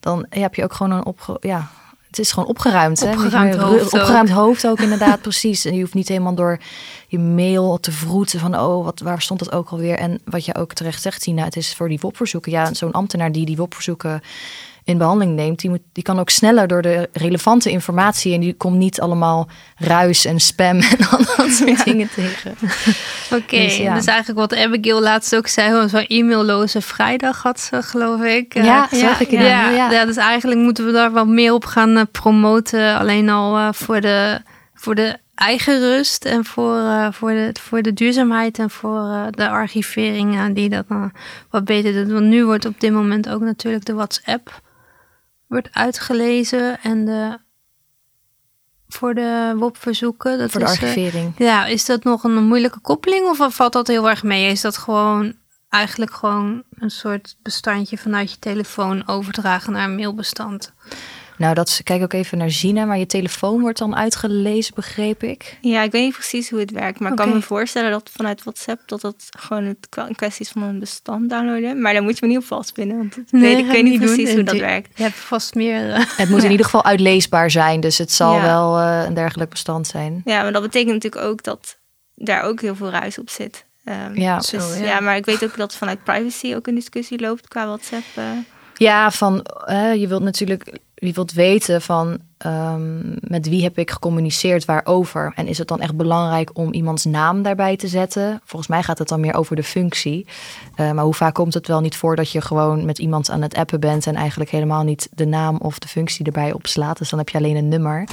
dan 0.00 0.26
heb 0.28 0.54
je 0.54 0.64
ook 0.64 0.72
gewoon 0.72 0.92
een 0.92 1.04
opge 1.04 1.36
ja, 1.40 1.70
het 2.08 2.18
is 2.18 2.32
gewoon 2.32 2.48
opgeruimd. 2.48 3.02
Opgeruimd 3.02 3.54
hoofd 3.54 3.94
ook. 3.94 4.00
opgeruimd 4.00 4.30
hoofd 4.30 4.66
ook 4.66 4.80
inderdaad, 4.80 5.22
precies. 5.28 5.64
En 5.64 5.74
je 5.74 5.80
hoeft 5.80 5.94
niet 5.94 6.08
helemaal 6.08 6.34
door 6.34 6.58
je 7.06 7.18
mail 7.18 7.78
te 7.80 7.92
vroeten 7.92 8.40
van... 8.40 8.58
oh, 8.58 8.84
wat, 8.84 9.00
waar 9.00 9.22
stond 9.22 9.38
dat 9.38 9.52
ook 9.52 9.68
alweer? 9.68 9.98
En 9.98 10.20
wat 10.24 10.44
je 10.44 10.54
ook 10.54 10.72
terecht 10.72 11.02
zegt, 11.02 11.20
Tina, 11.20 11.44
het 11.44 11.56
is 11.56 11.74
voor 11.74 11.88
die 11.88 11.98
WOP-verzoeken. 12.00 12.52
Ja, 12.52 12.74
zo'n 12.74 12.92
ambtenaar 12.92 13.32
die 13.32 13.46
die 13.46 13.56
WOP-verzoeken 13.56 14.22
in 14.88 14.98
behandeling 14.98 15.36
neemt... 15.36 15.60
Die, 15.60 15.70
moet, 15.70 15.80
die 15.92 16.02
kan 16.02 16.18
ook 16.18 16.30
sneller 16.30 16.66
door 16.66 16.82
de 16.82 17.08
relevante 17.12 17.70
informatie... 17.70 18.34
en 18.34 18.40
die 18.40 18.54
komt 18.54 18.76
niet 18.76 19.00
allemaal 19.00 19.48
ruis 19.76 20.24
en 20.24 20.40
spam 20.40 20.80
en 20.98 21.08
al 21.10 21.18
dat 21.36 21.50
soort 21.50 21.84
dingen 21.84 22.08
tegen. 22.14 22.54
Oké, 23.38 23.56
Dus 23.56 23.76
dus, 23.76 23.76
ja. 23.76 23.92
eigenlijk 23.92 24.38
wat 24.38 24.56
Abigail 24.56 25.00
laatst 25.00 25.36
ook 25.36 25.46
zei, 25.46 25.88
zo'n 25.88 26.06
e-mailloze 26.06 26.80
vrijdag 26.80 27.42
had 27.42 27.60
ze, 27.60 27.82
geloof 27.82 28.22
ik. 28.22 28.54
Eh, 28.54 28.64
Ja, 28.64 28.88
zag 28.92 29.20
ik 29.20 29.30
ja, 29.30 29.70
ja. 29.70 29.90
ja. 29.90 30.04
dus 30.04 30.16
eigenlijk 30.16 30.60
moeten 30.60 30.86
we 30.86 30.92
daar 30.92 31.12
wat 31.12 31.26
meer 31.26 31.52
op 31.52 31.64
gaan 31.64 31.96
eh, 31.96 32.02
promoten. 32.12 32.98
Alleen 32.98 33.28
al 33.28 33.56
eh, 33.56 33.68
voor, 33.72 34.00
de, 34.00 34.40
voor 34.74 34.94
de 34.94 35.18
eigen 35.38 35.78
rust 35.78 36.24
en 36.24 36.44
voor, 36.44 36.76
eh, 36.76 37.08
voor, 37.12 37.30
de, 37.30 37.50
voor 37.60 37.82
de 37.82 37.92
duurzaamheid 37.92 38.58
en 38.58 38.70
voor 38.70 38.98
eh, 38.98 39.26
de 39.30 39.48
archivering 39.48 40.34
eh, 40.34 40.44
die 40.52 40.68
dat 40.68 40.84
wat 41.50 41.64
beter 41.64 41.92
doet. 41.92 42.12
Want 42.12 42.24
nu 42.24 42.44
wordt 42.44 42.64
op 42.64 42.80
dit 42.80 42.92
moment 42.92 43.28
ook 43.28 43.40
natuurlijk 43.40 43.84
de 43.84 43.94
WhatsApp 43.94 44.60
wordt 45.48 45.68
uitgelezen 45.72 46.80
en 46.80 47.04
de 47.04 47.38
voor 48.88 49.14
de 49.14 49.54
WOP-verzoeken. 49.56 50.38
Dat 50.38 50.50
Voor 50.50 50.60
de 50.60 50.66
is, 50.66 50.76
eh, 50.76 50.82
archivering. 50.82 51.32
ja, 51.38 51.66
is 51.66 51.84
dat 51.84 52.04
nog 52.04 52.24
een 52.24 52.44
moeilijke 52.44 52.80
koppeling 52.80 53.26
of 53.26 53.54
valt 53.54 53.72
dat 53.72 53.86
heel 53.86 54.08
erg 54.08 54.22
mee? 54.22 54.50
Is 54.50 54.60
dat 54.60 54.76
gewoon 54.76 55.34
eigenlijk 55.68 56.12
gewoon 56.12 56.62
een 56.78 56.90
soort 56.90 57.36
bestandje 57.42 57.98
vanuit 57.98 58.30
je 58.30 58.38
telefoon 58.38 59.06
overdragen 59.08 59.72
naar 59.72 59.84
een 59.84 59.94
mailbestand? 59.94 60.72
Nou, 61.38 61.54
dat 61.54 61.68
is, 61.68 61.80
kijk 61.82 62.02
ook 62.02 62.12
even 62.12 62.38
naar 62.38 62.50
Gina, 62.50 62.84
maar 62.84 62.98
je 62.98 63.06
telefoon 63.06 63.60
wordt 63.60 63.78
dan 63.78 63.96
uitgelezen, 63.96 64.74
begreep 64.74 65.22
ik. 65.22 65.58
Ja, 65.60 65.82
ik 65.82 65.92
weet 65.92 66.02
niet 66.04 66.12
precies 66.12 66.50
hoe 66.50 66.58
het 66.60 66.70
werkt, 66.70 67.00
maar 67.00 67.10
ik 67.10 67.16
kan 67.16 67.32
me 67.32 67.42
voorstellen 67.42 67.90
dat 67.90 68.10
vanuit 68.16 68.42
WhatsApp 68.42 68.80
dat 68.86 69.00
dat 69.00 69.14
gewoon 69.38 69.64
het 69.64 69.86
kwa- 69.88 70.08
een 70.08 70.14
kwestie 70.14 70.44
is 70.44 70.50
van 70.52 70.62
een 70.62 70.78
bestand 70.78 71.30
downloaden. 71.30 71.80
Maar 71.80 71.92
daar 71.92 72.02
moet 72.02 72.18
je 72.18 72.26
me 72.26 72.32
niet 72.32 72.40
op 72.40 72.44
vastpinnen, 72.44 72.96
want 72.96 73.16
ik 73.16 73.24
weet, 73.30 73.58
ik 73.58 73.66
weet 73.66 73.84
niet 73.84 74.00
doen. 74.00 74.14
precies 74.14 74.34
hoe 74.34 74.42
dat 74.42 74.54
Je- 74.54 74.60
werkt. 74.60 74.88
Je 74.98 75.02
hebt 75.02 75.14
vast 75.16 75.54
meer. 75.54 75.90
eh, 75.92 76.04
Het 76.16 76.28
moet 76.28 76.44
in 76.44 76.50
ieder 76.50 76.64
geval 76.64 76.84
uitleesbaar 76.84 77.50
zijn, 77.50 77.80
dus 77.80 77.98
het 77.98 78.12
zal 78.12 78.34
Ja. 78.34 78.42
wel 78.42 78.78
eh, 78.78 79.02
een 79.06 79.14
dergelijk 79.14 79.50
bestand 79.50 79.86
zijn. 79.86 80.20
Ja, 80.24 80.42
maar 80.42 80.52
dat 80.52 80.62
betekent 80.62 80.92
natuurlijk 80.92 81.24
ook 81.24 81.42
dat 81.42 81.78
daar 82.14 82.42
ook 82.42 82.60
heel 82.60 82.76
veel 82.76 82.90
ruis 82.90 83.18
op 83.18 83.30
zit. 83.30 83.64
Ehm, 83.84 84.20
Ja. 84.20 84.36
dus, 84.36 84.48
Zo, 84.48 84.58
ja. 84.78 84.84
ja. 84.84 85.00
maar 85.00 85.16
ik 85.16 85.24
weet 85.24 85.44
ook 85.44 85.56
dat 85.56 85.74
vanuit 85.74 86.04
privacy 86.04 86.54
ook 86.54 86.66
een 86.66 86.74
discussie 86.74 87.20
loopt 87.20 87.48
qua 87.48 87.66
WhatsApp. 87.66 88.04
eh. 88.14 88.24
Ja, 88.74 89.10
van 89.10 89.46
je 89.98 90.06
wilt 90.08 90.22
natuurlijk 90.22 90.78
je 91.00 91.12
wilt 91.12 91.32
weten 91.32 91.82
van 91.82 92.18
ehm, 92.38 93.00
met 93.20 93.48
wie 93.48 93.62
heb 93.62 93.78
ik 93.78 93.90
gecommuniceerd 93.90 94.64
waarover. 94.64 95.32
En 95.34 95.46
is 95.46 95.58
het 95.58 95.68
dan 95.68 95.80
echt 95.80 95.96
belangrijk 95.96 96.50
om 96.52 96.72
iemands 96.72 97.04
naam 97.04 97.42
daarbij 97.42 97.76
te 97.76 97.88
zetten? 97.88 98.40
Volgens 98.44 98.70
mij 98.70 98.82
gaat 98.82 98.98
het 98.98 99.08
dan 99.08 99.20
meer 99.20 99.34
over 99.34 99.56
de 99.56 99.62
functie. 99.62 100.26
Eh, 100.74 100.90
maar 100.90 101.04
hoe 101.04 101.14
vaak 101.14 101.34
komt 101.34 101.54
het 101.54 101.66
wel 101.66 101.80
niet 101.80 101.96
voor 101.96 102.16
dat 102.16 102.30
je 102.30 102.40
gewoon 102.40 102.84
met 102.84 102.98
iemand 102.98 103.30
aan 103.30 103.42
het 103.42 103.54
appen 103.54 103.80
bent 103.80 104.06
en 104.06 104.14
eigenlijk 104.14 104.50
helemaal 104.50 104.82
niet 104.82 105.08
de 105.14 105.26
naam 105.26 105.56
of 105.56 105.78
de 105.78 105.88
functie 105.88 106.26
erbij 106.26 106.52
opslaat. 106.52 106.98
Dus 106.98 107.10
dan 107.10 107.18
heb 107.18 107.28
je 107.28 107.38
alleen 107.38 107.56
een 107.56 107.68
nummer. 107.68 108.08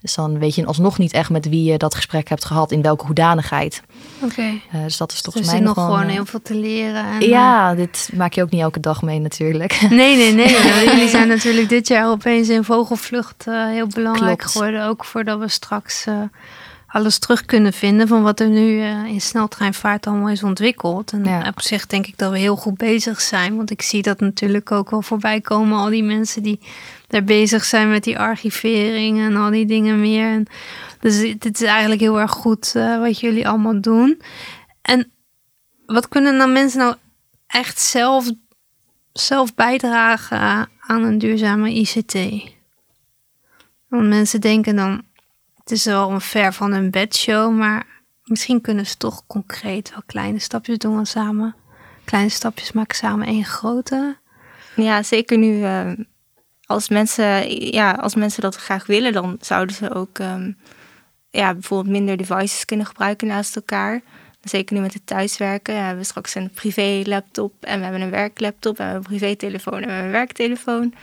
Dus 0.00 0.14
dan 0.14 0.38
weet 0.38 0.54
je 0.54 0.66
alsnog 0.66 0.98
niet 0.98 1.12
echt 1.12 1.30
met 1.30 1.48
wie 1.48 1.64
je 1.72 1.78
dat 1.78 1.94
gesprek 1.94 2.28
hebt 2.28 2.44
gehad, 2.44 2.72
in 2.72 2.82
welke 2.82 3.06
hoedanigheid. 3.06 3.82
Oké. 4.22 4.42
Eh, 4.72 4.82
dus 4.82 4.96
dat 4.96 5.12
is 5.12 5.22
Dus 5.22 5.32
volgens 5.32 5.46
er 5.46 5.52
mij 5.52 5.60
is 5.68 5.74
nog 5.74 5.84
gewoon 5.86 6.08
heel 6.08 6.24
veel 6.26 6.42
te 6.42 6.54
leren. 6.54 7.04
En, 7.04 7.20
eh, 7.20 7.28
Ja, 7.28 7.74
dit 7.74 8.10
maak 8.14 8.32
je 8.32 8.42
ook 8.42 8.50
niet 8.50 8.60
elke 8.60 8.80
dag 8.80 9.02
mee 9.02 9.18
natuurlijk. 9.18 9.72
eh, 9.72 9.90
Nee, 10.00 10.16
nee, 10.16 10.32
nee. 10.34 10.48
Jullie 10.90 11.08
zijn 11.08 11.28
natuurlijk 11.28 11.68
dit 11.68 11.88
jaar 11.88 12.08
opeens 12.10 12.48
in 12.48 12.64
vogelvlucht 12.64 13.46
eh, 13.46 13.66
heel 13.66 13.86
belangrijk 13.86 14.38
Klopt. 14.38 14.52
geworden. 14.52 14.84
Ook 14.86 15.04
voordat 15.04 15.38
we 15.38 15.48
straks 15.48 16.06
eh, 16.06 16.14
alles 16.92 17.18
terug 17.18 17.44
kunnen 17.44 17.72
vinden 17.72 18.08
van 18.08 18.22
wat 18.22 18.40
er 18.40 18.48
nu 18.48 18.80
eh, 18.80 19.04
in 19.04 19.20
sneltreinvaart 19.20 20.06
allemaal 20.06 20.28
is 20.28 20.42
ontwikkeld. 20.42 21.12
En 21.12 21.24
Ja. 21.24 21.48
op 21.48 21.60
zich 21.60 21.86
denk 21.86 22.06
ik 22.06 22.18
dat 22.18 22.32
we 22.32 22.38
heel 22.38 22.56
goed 22.56 22.76
bezig 22.76 23.20
zijn. 23.20 23.56
Want 23.56 23.70
ik 23.70 23.82
zie 23.82 24.02
dat 24.02 24.20
natuurlijk 24.20 24.72
ook 24.72 24.90
wel 24.90 25.02
voorbij 25.02 25.40
komen. 25.40 25.78
Al 25.78 25.88
die 25.88 26.02
mensen 26.02 26.42
die 26.42 26.60
daar 27.06 27.24
bezig 27.24 27.64
zijn 27.64 27.90
met 27.90 28.04
die 28.04 28.18
archivering 28.18 29.18
en 29.20 29.36
al 29.36 29.50
die 29.50 29.66
dingen 29.66 30.00
meer. 30.00 30.26
En 30.26 30.46
dus 31.00 31.18
dit 31.38 31.60
is 31.60 31.68
eigenlijk 31.68 32.00
heel 32.00 32.20
erg 32.20 32.30
goed 32.30 32.72
eh, 32.74 32.98
wat 32.98 33.20
jullie 33.20 33.48
allemaal 33.48 33.80
doen. 33.80 34.20
En 34.82 35.10
wat 35.86 36.08
kunnen 36.08 36.38
dan 36.38 36.52
mensen 36.52 36.78
nou 36.78 36.94
echt 37.46 37.80
zelf, 37.80 38.30
zelf 39.12 39.54
bijdragen 39.54 40.68
aan 40.80 41.02
een 41.02 41.18
duurzame 41.18 41.74
ICT? 41.74 42.14
Want 43.88 44.08
mensen 44.08 44.40
denken 44.40 44.76
dan, 44.76 45.02
het 45.70 45.78
is 45.78 45.84
wel 45.84 46.10
een 46.10 46.20
ver 46.20 46.52
van 46.52 46.72
een 46.72 46.90
bedshow, 46.90 47.56
maar 47.56 47.86
misschien 48.24 48.60
kunnen 48.60 48.86
ze 48.86 48.96
toch 48.96 49.26
concreet 49.26 49.90
wel 49.90 50.02
kleine 50.06 50.38
stapjes 50.38 50.78
doen 50.78 50.98
we 50.98 51.04
samen. 51.04 51.54
Kleine 52.04 52.30
stapjes 52.30 52.72
maken 52.72 52.96
samen 52.96 53.26
één 53.26 53.44
grote. 53.44 54.16
Ja, 54.76 55.02
zeker 55.02 55.38
nu 55.38 55.64
eh, 55.64 55.90
als, 56.64 56.88
mensen, 56.88 57.50
ja, 57.72 57.92
als 57.92 58.14
mensen 58.14 58.42
dat 58.42 58.56
graag 58.56 58.86
willen, 58.86 59.12
dan 59.12 59.36
zouden 59.40 59.74
ze 59.74 59.94
ook 59.94 60.18
ehm, 60.18 60.52
ja, 61.30 61.52
bijvoorbeeld 61.52 61.96
minder 61.96 62.16
devices 62.16 62.64
kunnen 62.64 62.86
gebruiken 62.86 63.26
naast 63.26 63.56
elkaar. 63.56 64.00
Zeker 64.40 64.76
nu 64.76 64.80
met 64.80 64.94
het 64.94 65.06
thuiswerken. 65.06 65.74
We 65.74 65.80
hebben 65.80 66.04
straks 66.04 66.34
een 66.34 66.50
privé 66.50 67.02
laptop 67.04 67.52
en 67.60 67.78
we 67.78 67.84
hebben 67.84 68.02
een 68.02 68.10
werklaptop 68.10 68.78
en 68.78 68.84
we 68.84 68.90
hebben 68.90 69.12
een 69.12 69.18
privételefoon 69.18 69.80
en 69.80 69.86
we 69.86 69.92
hebben 69.92 70.04
een 70.04 70.12
werktelefoon. 70.12 70.94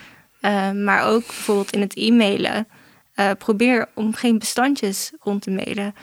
Eh, 0.41 0.71
maar 0.71 1.03
ook 1.03 1.25
bijvoorbeeld 1.25 1.71
in 1.71 1.82
het 1.82 1.95
e-mailen. 1.95 2.67
Eh, 3.17 3.32
probeer 3.38 3.89
om 3.93 4.13
geen 4.13 4.39
bestandjes 4.39 5.12
rond 5.19 5.41
te 5.41 5.51
mailen. 5.51 5.95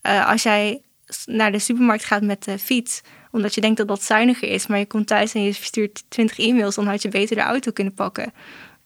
Eh, 0.00 0.28
als 0.28 0.42
jij 0.42 0.82
naar 1.24 1.52
de 1.52 1.58
supermarkt 1.58 2.04
gaat 2.04 2.22
met 2.22 2.44
de 2.44 2.58
fiets, 2.58 3.00
omdat 3.30 3.54
je 3.54 3.60
denkt 3.60 3.76
dat 3.76 3.88
dat 3.88 4.02
zuiniger 4.02 4.48
is, 4.48 4.66
maar 4.66 4.78
je 4.78 4.86
komt 4.86 5.06
thuis 5.06 5.34
en 5.34 5.42
je 5.42 5.54
verstuurt 5.54 6.04
20 6.08 6.38
e-mails, 6.38 6.74
dan 6.74 6.86
had 6.86 7.02
je 7.02 7.08
beter 7.08 7.36
de 7.36 7.42
auto 7.42 7.70
kunnen 7.70 7.94
pakken. 7.94 8.32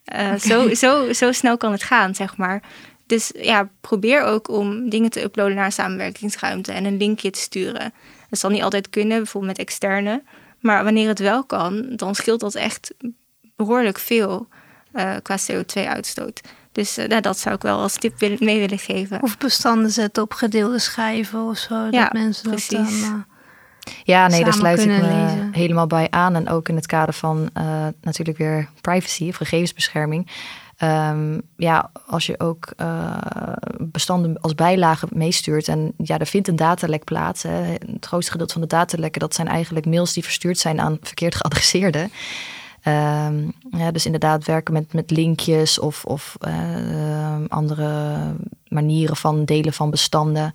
Eh, 0.04 0.34
zo, 0.34 0.74
zo, 0.74 1.12
zo 1.12 1.32
snel 1.32 1.56
kan 1.56 1.72
het 1.72 1.82
gaan, 1.82 2.14
zeg 2.14 2.36
maar. 2.36 2.62
Dus 3.06 3.32
ja, 3.36 3.70
probeer 3.80 4.22
ook 4.22 4.48
om 4.48 4.88
dingen 4.88 5.10
te 5.10 5.22
uploaden 5.22 5.54
naar 5.54 5.64
een 5.64 5.72
samenwerkingsruimte 5.72 6.72
en 6.72 6.84
een 6.84 6.96
linkje 6.96 7.30
te 7.30 7.40
sturen. 7.40 7.92
Dat 8.30 8.38
zal 8.38 8.50
niet 8.50 8.62
altijd 8.62 8.90
kunnen, 8.90 9.16
bijvoorbeeld 9.16 9.56
met 9.56 9.66
externe. 9.66 10.22
Maar 10.60 10.84
wanneer 10.84 11.08
het 11.08 11.18
wel 11.18 11.44
kan, 11.44 11.86
dan 11.96 12.14
scheelt 12.14 12.40
dat 12.40 12.54
echt 12.54 12.94
behoorlijk 13.56 13.98
veel 13.98 14.48
qua 15.22 15.38
CO2-uitstoot. 15.52 16.40
Dus 16.74 16.96
eh, 16.96 17.08
nou, 17.08 17.20
dat 17.20 17.38
zou 17.38 17.54
ik 17.54 17.62
wel 17.62 17.78
als 17.80 17.94
tip 17.96 18.18
willen, 18.18 18.36
mee 18.40 18.58
willen 18.60 18.78
geven. 18.78 19.22
Of 19.22 19.38
bestanden 19.38 19.90
zetten 19.90 20.22
op 20.22 20.32
gedeelde 20.32 20.78
schijven 20.78 21.40
of 21.40 21.56
zo. 21.56 21.74
Ja, 21.90 22.02
dat 22.02 22.12
mensen 22.12 22.50
dat 22.50 22.66
dan... 22.68 22.84
precies. 22.84 23.02
eh, 23.02 23.12
Ja, 24.02 24.26
nee, 24.26 24.44
daar 24.44 24.52
sluit 24.52 24.80
ik 24.80 24.86
me 24.86 24.92
lezen. 25.02 25.48
helemaal 25.52 25.86
bij 25.86 26.06
aan. 26.10 26.34
En 26.34 26.48
ook 26.48 26.68
in 26.68 26.76
het 26.76 26.86
kader 26.86 27.14
van 27.14 27.50
eh, 27.52 27.86
natuurlijk 28.00 28.38
weer 28.38 28.68
privacy 28.80 29.28
of 29.28 29.36
gegevensbescherming. 29.36 30.30
Ehm, 30.76 31.38
ja, 31.56 31.90
als 32.06 32.26
je 32.26 32.40
ook 32.40 32.72
eh, 32.76 33.16
bestanden 33.78 34.40
als 34.40 34.54
bijlage 34.54 35.06
meestuurt 35.10 35.68
en 35.68 35.92
ja, 35.96 36.18
er 36.18 36.26
vindt 36.26 36.48
een 36.48 36.56
datalek 36.56 37.04
plaats. 37.04 37.42
Hè. 37.42 37.50
Het 37.50 38.06
grootste 38.06 38.30
gedeelte 38.32 38.52
van 38.52 38.62
de 38.62 38.68
datalekken, 38.68 39.20
dat 39.20 39.34
zijn 39.34 39.48
eigenlijk 39.48 39.86
mails 39.86 40.12
die 40.12 40.22
verstuurd 40.24 40.58
zijn 40.58 40.80
aan 40.80 40.98
verkeerd 41.02 41.34
geadresseerden. 41.34 42.10
Ehm, 42.84 43.48
ja, 43.70 43.90
dus 43.90 44.04
inderdaad 44.04 44.44
werken 44.44 44.72
met, 44.74 44.92
met 44.92 45.10
linkjes 45.10 45.78
of, 45.78 46.04
of 46.04 46.36
eh, 46.40 47.36
andere 47.48 48.18
manieren 48.68 49.16
van 49.16 49.44
delen 49.44 49.72
van 49.72 49.90
bestanden. 49.90 50.54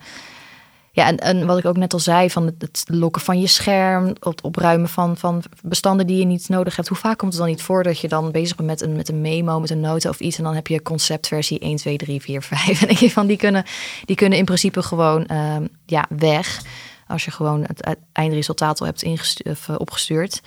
Ja, 0.92 1.06
en, 1.06 1.18
en 1.18 1.46
wat 1.46 1.58
ik 1.58 1.66
ook 1.66 1.78
net 1.78 1.94
al 1.94 2.00
zei, 2.00 2.30
van 2.30 2.46
het, 2.46 2.56
het 2.62 2.84
lokken 2.88 3.22
van 3.22 3.40
je 3.40 3.48
scherm, 3.48 4.08
het 4.20 4.42
opruimen 4.42 4.90
van, 4.90 5.18
van 5.18 5.44
bestanden 5.64 6.08
die 6.08 6.18
je 6.18 6.26
niet 6.26 6.50
nodig 6.50 6.76
hebt. 6.76 6.88
Hoe 6.88 6.98
vaak 6.98 7.18
komt 7.18 7.32
het 7.32 7.42
dan 7.42 7.50
niet 7.50 7.62
voor 7.62 7.84
dat 7.84 8.00
je 8.00 8.08
dan 8.08 8.32
bezig 8.32 8.56
bent 8.56 8.70
met 8.70 8.82
een, 8.82 8.96
met 8.96 9.10
een 9.10 9.22
memo, 9.22 9.60
met 9.60 9.70
een 9.70 9.80
nota 9.80 10.10
of 10.10 10.20
iets 10.20 10.38
en 10.38 10.44
dan 10.44 10.56
heb 10.56 10.68
je 10.68 10.82
conceptversie 10.82 11.60
1, 11.60 11.76
2, 11.76 11.98
3, 11.98 12.22
4, 12.22 12.42
5. 12.42 12.82
En 12.82 12.96
denk 12.96 13.12
van, 13.12 13.28
die 13.28 13.38
kunnen, 13.38 13.64
die 14.06 14.16
kunnen 14.16 14.38
in 14.38 14.46
principe 14.46 14.84
gewoon 14.84 15.26
ehm, 15.26 15.66
ja, 15.86 16.06
weg 16.10 16.62
als 17.08 17.26
je 17.26 17.32
gewoon 17.32 17.62
het 17.62 17.98
eindresultaat 18.12 18.80
al 18.80 18.86
hebt 18.86 19.04
of, 19.04 19.70
eh, 19.70 19.76
opgestuurd. 19.78 20.42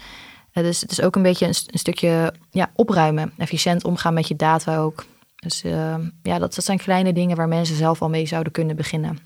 Eh, 0.52 0.62
dus 0.62 0.80
het 0.80 0.90
is 0.90 1.02
ook 1.02 1.16
een 1.16 1.22
beetje 1.22 1.46
een, 1.46 1.54
st- 1.54 1.72
een 1.72 1.78
stukje 1.78 2.32
ja, 2.50 2.70
opruimen, 2.74 3.32
efficiënt 3.38 3.84
omgaan 3.84 4.14
met 4.14 4.28
je 4.28 4.36
data 4.36 4.76
ook. 4.78 5.04
Dus 5.36 5.62
eh, 5.64 5.94
ja, 6.22 6.38
dat, 6.38 6.54
dat 6.54 6.64
zijn 6.64 6.78
kleine 6.78 7.12
dingen 7.12 7.36
waar 7.36 7.48
mensen 7.48 7.76
zelf 7.76 8.02
al 8.02 8.08
mee 8.08 8.26
zouden 8.26 8.52
kunnen 8.52 8.76
beginnen. 8.76 9.18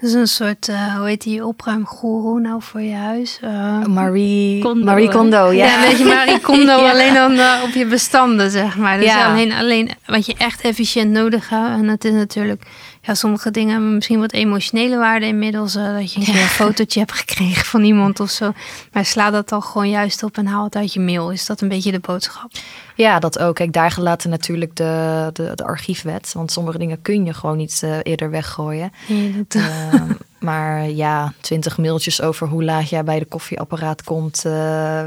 Dat 0.00 0.08
is 0.10 0.12
een 0.14 0.26
soort, 0.26 0.68
eh, 0.68 0.96
hoe 0.96 1.06
heet 1.06 1.22
die 1.22 1.46
opruimgoeroe 1.46 2.40
nou 2.40 2.62
voor 2.62 2.80
je 2.80 2.94
huis? 2.94 3.38
Eh, 3.42 3.84
Marie 3.84 4.62
Kondo, 4.62 4.84
Marie? 4.84 5.10
Kondo, 5.10 5.52
ja. 5.52 5.66
Ja, 5.66 5.80
weet 5.88 5.98
je, 5.98 6.04
Marie 6.04 6.40
Kondo 6.40 6.76
Ja. 6.84 6.90
alleen 6.90 7.14
dan 7.14 7.32
eh, 7.38 7.60
op 7.64 7.70
je 7.70 7.86
bestanden, 7.86 8.50
zeg 8.50 8.76
maar. 8.76 8.96
Dus 8.98 9.06
Ja. 9.06 9.30
alleen, 9.30 9.52
alleen 9.52 9.90
wat 10.06 10.26
je 10.26 10.34
echt 10.38 10.60
efficiënt 10.60 11.10
nodig 11.10 11.48
hebt. 11.48 11.68
En 11.80 11.86
dat 11.86 12.04
is 12.04 12.12
natuurlijk 12.12 12.62
ja, 13.06 13.14
sommige 13.14 13.50
dingen 13.50 13.72
hebben 13.72 13.94
misschien 13.94 14.20
wat 14.20 14.32
emotionele 14.32 14.96
waarde 14.96 15.26
inmiddels. 15.26 15.76
Uh, 15.76 15.94
dat 15.94 16.12
je 16.12 16.18
een 16.20 16.24
keer 16.26 16.42
een 16.42 16.48
fotootje 16.48 17.00
hebt 17.00 17.12
gekregen 17.12 17.64
van 17.64 17.84
iemand 17.84 18.20
of 18.20 18.30
zo. 18.30 18.52
Maar 18.92 19.04
sla 19.04 19.30
dat 19.30 19.48
dan 19.48 19.62
gewoon 19.62 19.90
juist 19.90 20.22
op 20.22 20.36
en 20.36 20.46
haal 20.46 20.64
het 20.64 20.76
uit 20.76 20.92
je 20.92 21.00
mail. 21.00 21.30
Is 21.30 21.46
dat 21.46 21.60
een 21.60 21.68
beetje 21.68 21.92
de 21.92 21.98
boodschap? 21.98 22.50
Ja, 22.94 23.18
dat 23.18 23.38
ook. 23.38 23.54
Kijk, 23.54 23.72
daar 23.72 23.90
gelaten 23.90 24.30
natuurlijk 24.30 24.76
de, 24.76 25.30
de, 25.32 25.52
de 25.54 25.64
archiefwet. 25.64 26.32
Want 26.32 26.52
sommige 26.52 26.78
dingen 26.78 27.02
kun 27.02 27.24
je 27.24 27.34
gewoon 27.34 27.56
niet 27.56 27.80
uh, 27.84 27.96
eerder 28.02 28.30
weggooien. 28.30 28.92
Ja, 29.48 30.06
maar 30.38 30.88
ja, 30.88 31.32
twintig 31.40 31.78
mailtjes 31.78 32.22
over 32.22 32.48
hoe 32.48 32.64
laat 32.64 32.88
jij 32.88 33.04
bij 33.04 33.18
de 33.18 33.24
koffieapparaat 33.24 34.02
komt. 34.02 34.42
Uh, 34.46 35.04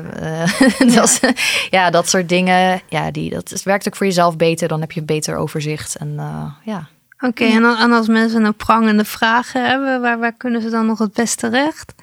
dat, 0.95 1.19
ja. 1.21 1.33
ja. 1.69 1.89
dat 1.89 2.10
soort 2.10 2.29
dingen. 2.29 2.81
Ja, 2.89 3.12
die, 3.12 3.29
dat 3.29 3.62
werkt 3.63 3.88
ook 3.88 3.95
voor 3.95 4.05
jezelf 4.05 4.36
beter. 4.36 4.67
Dan 4.67 4.81
heb 4.81 4.91
je 4.91 5.01
beter 5.01 5.36
overzicht. 5.36 5.95
En 5.95 6.15
ja. 6.63 6.88
Oké, 7.19 7.45
en, 7.45 7.63
en, 7.63 7.91
als 7.91 8.08
mensen 8.08 8.43
een 8.43 8.56
prangende 8.56 9.06
vragen 9.06 9.69
hebben, 9.69 10.01
waar, 10.01 10.19
waar 10.19 10.34
kunnen 10.34 10.62
ze 10.62 10.69
dan 10.69 10.86
nog 10.86 10.99
het 10.99 11.13
beste 11.13 11.49
terecht? 11.49 11.93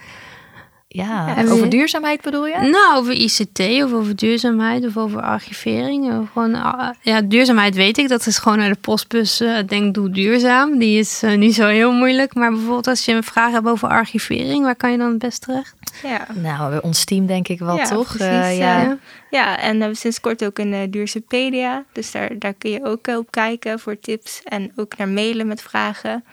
Ja, 0.96 1.34
over 1.48 1.68
duurzaamheid 1.68 2.22
bedoel 2.22 2.46
je? 2.46 2.58
Nou, 2.58 2.96
over 2.96 3.12
ICT 3.12 3.58
of 3.84 3.92
over 3.92 4.16
duurzaamheid 4.16 4.86
of 4.86 4.96
over 4.96 5.22
archivering. 5.22 6.18
Of 6.20 6.28
gewoon, 6.32 6.54
ah, 6.54 6.90
ja, 7.00 7.20
duurzaamheid 7.20 7.74
weet 7.74 7.98
ik, 7.98 8.08
dat 8.08 8.26
is 8.26 8.38
gewoon 8.38 8.58
naar 8.58 8.68
de 8.68 8.78
postbus. 8.80 9.40
Uh, 9.40 9.58
denk, 9.66 9.94
doe 9.94 10.10
duurzaam. 10.10 10.78
Die 10.78 10.98
is 10.98 11.22
uh, 11.22 11.36
niet 11.36 11.54
zo 11.54 11.66
heel 11.66 11.92
moeilijk. 11.92 12.34
Maar 12.34 12.50
bijvoorbeeld 12.50 12.86
als 12.86 13.04
je 13.04 13.12
een 13.12 13.22
vraag 13.22 13.52
hebt 13.52 13.66
over 13.66 13.88
archivering, 13.88 14.64
waar 14.64 14.76
kan 14.76 14.90
je 14.90 14.98
dan 14.98 15.08
het 15.08 15.18
best 15.18 15.42
terecht? 15.42 15.74
Ja. 16.02 16.26
Nou, 16.34 16.78
ons 16.80 17.04
team 17.04 17.26
denk 17.26 17.48
ik 17.48 17.58
wel, 17.58 17.78
toch? 17.78 18.18
Uh, 18.18 18.58
ja. 18.58 18.98
ja, 19.30 19.58
en 19.58 19.72
we 19.72 19.78
hebben 19.78 19.96
sinds 19.96 20.20
kort 20.20 20.44
ook 20.44 20.58
een 20.58 20.90
Duurzapedia. 20.90 21.84
Dus 21.92 22.10
daar, 22.10 22.38
daar 22.38 22.54
kun 22.54 22.70
je 22.70 22.84
ook 22.84 23.06
op 23.06 23.30
kijken 23.30 23.78
voor 23.78 23.98
tips. 24.00 24.40
En 24.44 24.72
ook 24.76 24.96
naar 24.96 25.08
mailen 25.08 25.46
met 25.46 25.62
vragen. 25.62 26.24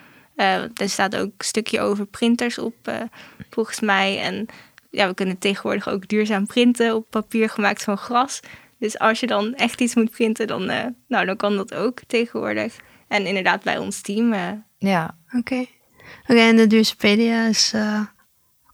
Er 0.73 0.89
staat 0.89 1.15
ook 1.15 1.31
een 1.37 1.45
stukje 1.45 1.81
over 1.81 2.05
printers 2.05 2.57
op 2.57 2.91
volgens 3.49 3.79
mij. 3.79 4.19
En 4.21 4.45
ja, 4.89 5.07
we 5.07 5.13
kunnen 5.13 5.37
tegenwoordig 5.37 5.89
ook 5.89 6.07
duurzaam 6.07 6.47
printen 6.47 6.95
op 6.95 7.09
papier 7.09 7.49
gemaakt 7.49 7.83
van 7.83 7.97
gras. 7.97 8.39
Dus 8.79 8.99
als 8.99 9.19
je 9.19 9.27
dan 9.27 9.53
echt 9.55 9.81
iets 9.81 9.95
moet 9.95 10.11
printen, 10.11 10.47
dan, 10.47 10.69
uh, 10.69 10.85
nou, 11.07 11.25
dan 11.25 11.37
kan 11.37 11.55
dat 11.55 11.73
ook 11.73 11.99
tegenwoordig. 12.07 12.75
En 13.07 13.25
inderdaad 13.25 13.63
bij 13.63 13.77
ons 13.77 14.01
team. 14.01 14.33
Uh... 14.33 14.49
Ja, 14.77 15.17
oké. 15.31 15.65
Oké, 16.23 16.39
en 16.39 16.55
de 16.55 16.67
Duurzapedia 16.67 17.45
is, 17.45 17.71
uh, 17.75 18.01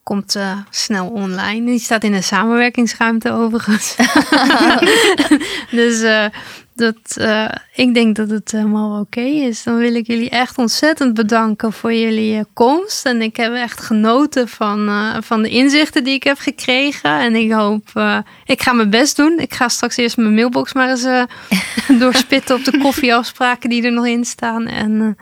komt 0.03 0.39
snel 0.69 1.09
online. 1.09 1.65
Die 1.65 1.79
staat 1.79 2.03
in 2.03 2.13
een 2.13 2.23
samenwerkingsruimte 2.23 3.31
overigens. 3.31 3.95
dus 5.81 6.29
dat, 6.77 7.17
uh, 7.17 7.49
ik 7.75 7.93
denk 7.93 8.15
dat 8.15 8.29
het 8.29 8.51
helemaal 8.51 8.99
oké 8.99 9.21
is. 9.21 9.63
Dan 9.63 9.77
wil 9.77 9.95
ik 9.95 10.07
jullie 10.07 10.29
echt 10.29 10.57
ontzettend 10.57 11.13
bedanken 11.13 11.73
voor 11.73 11.93
jullie 11.93 12.37
uh, 12.37 12.43
komst. 12.53 13.05
En 13.05 13.21
ik 13.21 13.37
heb 13.37 13.53
echt 13.53 13.81
genoten 13.81 14.47
van, 14.47 14.89
uh, 14.89 15.17
van 15.21 15.41
de 15.41 15.49
inzichten 15.49 16.03
die 16.03 16.13
ik 16.13 16.23
heb 16.23 16.37
gekregen. 16.37 17.19
En 17.19 17.35
ik 17.35 17.51
hoop, 17.51 18.21
ik 18.45 18.61
ga 18.61 18.73
mijn 18.73 18.89
best 18.89 19.15
doen. 19.15 19.39
Ik 19.39 19.53
ga 19.53 19.67
straks 19.67 19.97
eerst 19.97 20.17
mijn 20.17 20.33
mailbox 20.33 20.73
maar 20.73 20.89
eens 20.89 21.07
doorspitten 21.99 22.55
op 22.55 22.63
de 22.63 22.77
koffieafspraken 22.77 23.69
die 23.69 23.83
er 23.83 23.91
nog 23.91 24.05
in 24.05 24.25
staan. 24.25 24.67
En 24.67 25.17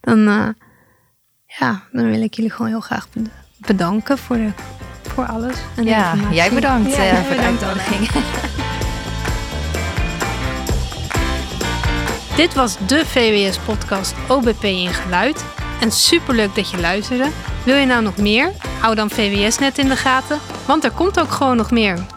dan, 0.00 0.54
ja, 1.46 1.82
dan 1.92 2.10
wil 2.10 2.22
ik 2.22 2.34
jullie 2.34 2.50
gewoon 2.50 2.70
heel 2.70 2.80
graag 2.80 3.08
bedanken 3.56 4.18
voor, 4.18 4.36
de, 4.36 4.50
voor 5.02 5.26
alles. 5.26 5.56
En 5.76 5.84
ja, 5.84 6.14
jij 6.30 6.50
bedankt 6.50 6.96
ja, 6.96 7.22
voor 7.22 7.36
de 7.36 7.42
uitnodiging. 7.42 8.08
Dit 12.36 12.54
was 12.54 12.76
de 12.86 13.06
VWS-podcast 13.06 14.14
OBP 14.28 14.62
in 14.62 14.88
geluid. 14.88 15.44
En 15.80 15.90
superleuk 15.92 16.54
dat 16.54 16.70
je 16.70 16.80
luisterde. 16.80 17.28
Wil 17.64 17.76
je 17.76 17.86
nou 17.86 18.02
nog 18.02 18.16
meer? 18.16 18.52
Hou 18.80 18.94
dan 18.94 19.10
VWS 19.10 19.58
net 19.58 19.78
in 19.78 19.88
de 19.88 19.96
gaten, 19.96 20.38
want 20.66 20.84
er 20.84 20.90
komt 20.90 21.20
ook 21.20 21.30
gewoon 21.30 21.56
nog 21.56 21.70
meer. 21.70 22.13